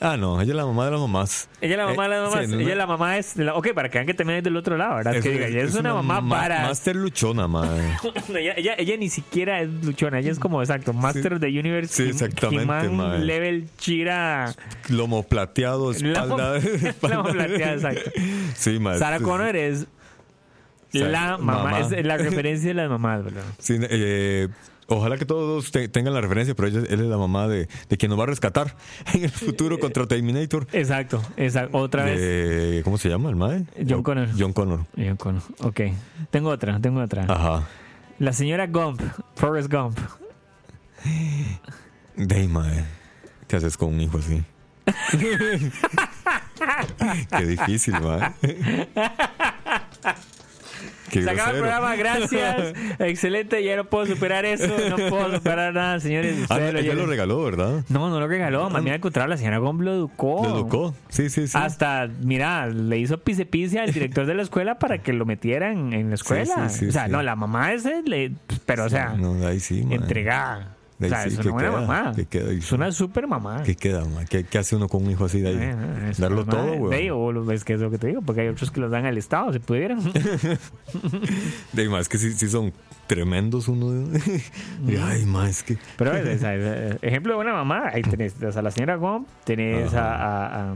[0.00, 1.48] Ah, no, ella es la mamá de las mamás.
[1.60, 2.44] Ella es la mamá de las Eh, mamás.
[2.46, 2.70] sí, no, ella no.
[2.72, 3.34] es la mamá es.
[3.34, 5.12] de la- ok, para que vean que también es del otro lado, ¿verdad?
[5.20, 6.62] que diga, ella es, una, mamá ma- para.
[6.62, 7.82] Master luchona, madre.
[8.28, 11.94] ella, ella, ella ni siquiera es luchona, ella es como exacto, Master of the Universe.
[11.94, 13.18] Sí, exactamente, mae.
[13.20, 14.54] level Chira.
[14.88, 16.58] Lomo plateado, espalda.
[17.02, 18.10] Lomo- plateado, exacto.
[18.56, 18.98] Sí, madre.
[18.98, 19.86] Sarah Connor es
[20.92, 21.80] la mamá, mamá.
[21.80, 23.42] es la referencia de las mamás, ¿verdad?
[23.58, 24.48] Sí, eh,
[24.88, 27.96] ojalá que todos te- tengan la referencia, pero ella, él es la mamá de, de
[27.96, 28.76] quien nos va a rescatar
[29.14, 30.66] en el futuro contra Terminator.
[30.72, 31.76] Exacto, exacto.
[31.78, 32.82] Otra vez.
[32.84, 33.64] ¿Cómo se llama el mae?
[33.88, 34.28] John Connor.
[34.38, 34.80] John Connor.
[34.96, 35.80] Yo con- Ok.
[36.30, 37.24] Tengo otra, tengo otra.
[37.28, 37.66] Ajá.
[38.18, 39.00] La señora Gump,
[39.34, 39.98] Forrest Gump.
[42.16, 42.84] De mae.
[43.48, 44.42] ¿Qué haces con un hijo así?
[47.38, 48.32] Qué difícil, mae.
[51.14, 52.74] Qué Se acaba el programa, gracias.
[52.98, 54.66] Excelente, ya no puedo superar eso.
[54.90, 56.36] No puedo superar nada, señores.
[56.48, 57.84] Ah, lo ella lo regaló, ¿verdad?
[57.88, 58.68] No, no lo regaló.
[58.68, 60.42] Más bien al contrario, la señora Gump lo educó.
[60.42, 60.94] Lo educó.
[61.08, 61.56] Sí, sí, sí.
[61.56, 65.92] Hasta, mira, le hizo pise pise al director de la escuela para que lo metieran
[65.92, 66.68] en la escuela.
[66.68, 68.32] sí, sí, o sea, no, la mamá ese, le,
[68.66, 69.60] pero o sea, No, ahí
[69.90, 70.73] entregada.
[70.98, 71.80] De O sea, sí, es ¿qué una buena queda?
[71.80, 72.12] mamá.
[72.14, 72.52] ¿Qué queda?
[72.52, 73.62] Es una super mamá.
[73.64, 74.26] ¿Qué queda, mae?
[74.26, 76.12] ¿Qué, qué hace uno con un hijo así de ahí?
[76.18, 76.76] Darlo todo, mamá.
[76.76, 77.10] güey.
[77.10, 79.18] O es que es lo que te digo, porque hay otros que los dan al
[79.18, 79.98] Estado, si pudieran.
[81.72, 82.72] De es que sí, sí son
[83.06, 84.20] tremendos uno de...
[85.02, 85.76] ay, es que...
[85.96, 90.70] Pero, eh, ejemplo de una mamá, ahí tenés a la señora Gomp, tenés a, a-
[90.72, 90.74] a-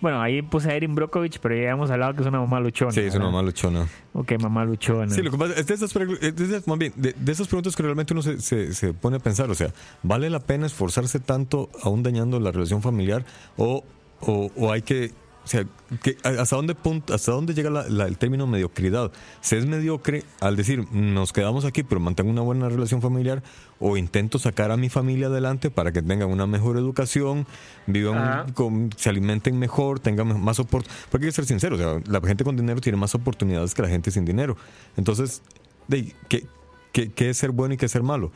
[0.00, 2.92] Bueno, ahí puse a Erin Brockovich, pero ya hemos hablado que es una mamá luchona.
[2.92, 3.30] Sí, es una ¿verdad?
[3.32, 3.86] mamá luchona.
[4.12, 5.12] Ok, mamá luchona.
[5.12, 7.82] Sí, lo que pasa es de esas, esas- más bien, de, de esas preguntas que
[7.82, 9.72] realmente uno se, se, se pone a pensar, o sea,
[10.04, 13.24] ¿vale la pena esforzarse tanto aún dañando la relación familiar
[13.56, 13.82] o,
[14.20, 15.12] o, o hay que,
[15.48, 15.64] o sea,
[16.02, 19.10] que, ¿hasta dónde, punto, hasta dónde llega la- la- el término mediocridad?
[19.40, 23.42] ¿Se es mediocre al decir, nos quedamos aquí pero mantengo una buena relación familiar
[23.80, 27.46] o intento sacar a mi familia adelante para que tengan una mejor educación,
[27.86, 30.90] vivan, con- se alimenten mejor, tengan más soporte?
[31.10, 33.80] Porque hay que ser sincero, o sea, la gente con dinero tiene más oportunidades que
[33.80, 34.58] la gente sin dinero.
[34.98, 35.40] Entonces,
[35.86, 36.46] de, ¿qué,
[36.92, 38.32] qué, qué es ser bueno y qué es ser malo?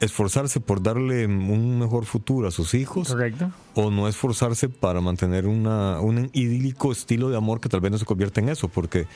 [0.00, 3.08] ¿Esforzarse por darle un mejor futuro a sus hijos?
[3.08, 3.50] Correcto.
[3.74, 7.98] ¿O no esforzarse para mantener una, un idílico estilo de amor que tal vez no
[7.98, 8.68] se convierta en eso?
[8.68, 9.06] Porque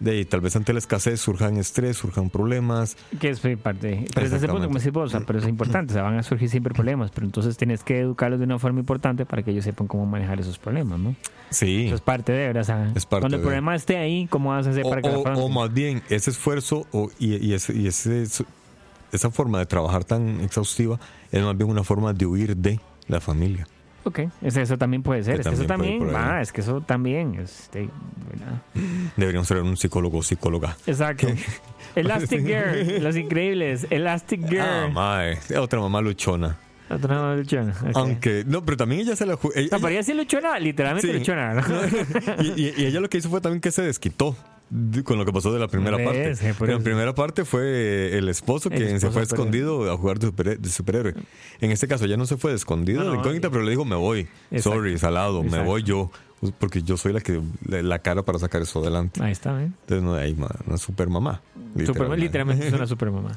[0.00, 2.96] de ahí, tal vez ante la escasez surjan estrés, surjan problemas.
[3.20, 4.06] Que es parte.
[4.12, 6.48] Pero desde ese punto, como decís vos, pero es importante, o sea, van a surgir
[6.50, 9.86] siempre problemas, pero entonces tienes que educarlos de una forma importante para que ellos sepan
[9.86, 11.14] cómo manejar esos problemas, ¿no?
[11.50, 11.86] Sí.
[11.86, 12.62] Eso es parte de, ¿verdad?
[12.62, 13.46] O sea, Es parte cuando el de.
[13.46, 15.44] problema esté ahí, ¿cómo vas a hacer O, para que lo o- afronten?
[15.44, 18.26] o más bien, ese esfuerzo o, y, y ese, y ese-
[19.16, 20.98] esa forma de trabajar tan exhaustiva
[21.32, 23.66] es más bien una forma de huir de la familia.
[24.06, 25.36] Ok, es- eso también puede ser.
[25.36, 26.02] Que es que eso también
[26.40, 27.88] es que eso también, este.
[29.16, 30.76] Deberíamos ser un psicólogo o psicóloga.
[30.86, 31.26] Exacto.
[31.94, 34.92] Elastic Girl, Los Increíbles, Elastic Girl.
[34.96, 36.58] Ah, otra mamá luchona.
[36.90, 37.74] Otra mamá luchona.
[37.94, 41.18] Aunque, no, pero también ella se la ella- No, pero ella sí luchona, literalmente Sí.
[41.18, 41.54] luchona.
[41.54, 41.62] ¿no?
[42.42, 44.53] y, y- y ella lo que hizo fue también que se desquitó de-
[45.04, 46.06] con lo que pasó de la primera ¿Ves?
[46.40, 46.48] parte.
[46.48, 50.18] Eh, En la primera parte fue el esposo El quien se fue escondido a jugar
[50.18, 51.14] de, superhéroe.
[51.60, 53.70] En este caso ya no se fue de escondido No, de no, incógnita, pero le
[53.70, 54.28] dijo me voy.
[54.50, 54.78] Exacto.
[54.78, 56.10] Sorry, salado, me voy yo.
[56.58, 59.22] Porque yo soy la que la, la cara para sacar eso adelante.
[59.22, 59.64] Ahí está, ¿eh?
[59.64, 61.40] Entonces no hay ma- una super mamá.
[61.86, 63.30] Super- literalmente es una super mamá.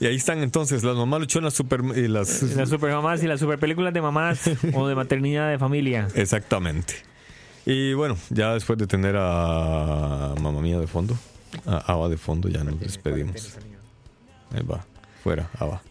[0.00, 3.38] Y ahí están entonces las mamás luchonas super y las Las super mamás y las
[3.38, 6.08] super películas de mamás o de maternidad de familia.
[6.16, 6.94] Exactamente.
[7.66, 11.16] Y bueno, ya después de tener a mamá mía de fondo,
[11.66, 13.56] a Ava de fondo, ya nos despedimos.
[14.54, 14.84] Ahí va,
[15.22, 15.82] fuera, Ava.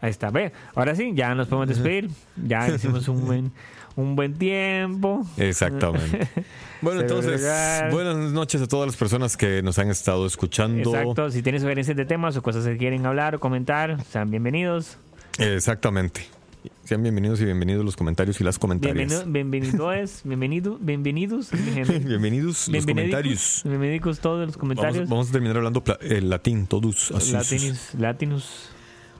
[0.00, 0.52] Ahí está, ve.
[0.74, 2.10] Ahora sí, ya nos podemos despedir.
[2.44, 3.52] Ya hicimos un buen,
[3.96, 5.26] un buen tiempo.
[5.36, 6.28] Exactamente.
[6.82, 7.40] Bueno, entonces,
[7.92, 10.90] buenas noches a todas las personas que nos han estado escuchando.
[10.90, 11.30] Exacto.
[11.30, 14.98] Si tienen sugerencias de temas o cosas que quieren hablar o comentar, sean bienvenidos.
[15.38, 16.22] Exactamente.
[16.84, 19.24] Sean bienvenidos y bienvenidos los comentarios y las comentarias.
[19.24, 21.50] Bienvenido, bienvenidos, bienvenido, bienvenidos.
[22.04, 23.62] bienvenidos los comentarios.
[23.64, 24.96] Bienvenidos todos los comentarios.
[24.96, 27.10] Vamos, vamos a terminar hablando el latín, todos.
[27.32, 28.70] Latinus, Latinus.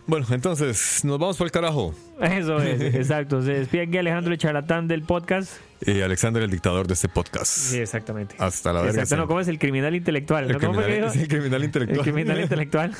[0.07, 1.94] Bueno, entonces, nos vamos para el carajo.
[2.20, 3.40] Eso es, exacto.
[3.42, 5.53] Se despide aquí Alejandro el charlatán del podcast.
[5.80, 7.46] Y Alexander, el dictador de este podcast.
[7.46, 8.34] Sí, exactamente.
[8.38, 9.03] Hasta la verga.
[9.03, 9.28] Exacto, no.
[9.28, 10.44] ¿cómo es el criminal intelectual?
[10.46, 10.61] El ¿no?
[10.61, 11.07] ¿Cómo dijo?
[11.07, 11.98] el criminal intelectual.
[11.98, 12.92] El criminal intelectual.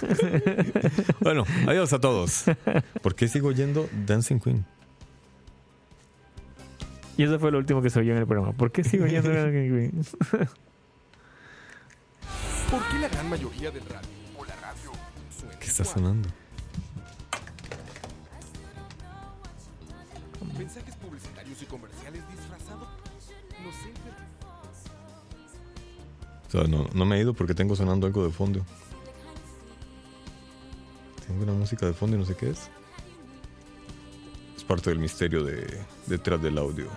[1.21, 2.45] Bueno, adiós a todos.
[3.03, 4.65] ¿Por qué sigo yendo Dancing Queen?
[7.17, 8.53] y eso fue lo último que se oyó en el programa.
[8.53, 9.35] ¿Por qué sigo yendo a
[12.71, 14.93] ¿Por qué la gran mayoría del radio o la radio
[15.39, 16.29] suena ¿Qué está sonando?
[20.59, 22.23] Mensajes publicitarios y comerciales.
[26.53, 28.65] No no, no me he ido porque tengo sonando algo de fondo.
[31.27, 32.69] Tengo una música de fondo y no sé qué es.
[34.57, 36.89] Es parte del misterio de detrás del audio.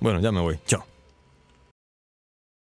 [0.00, 0.58] Bueno, ya me voy.
[0.66, 0.95] Chao.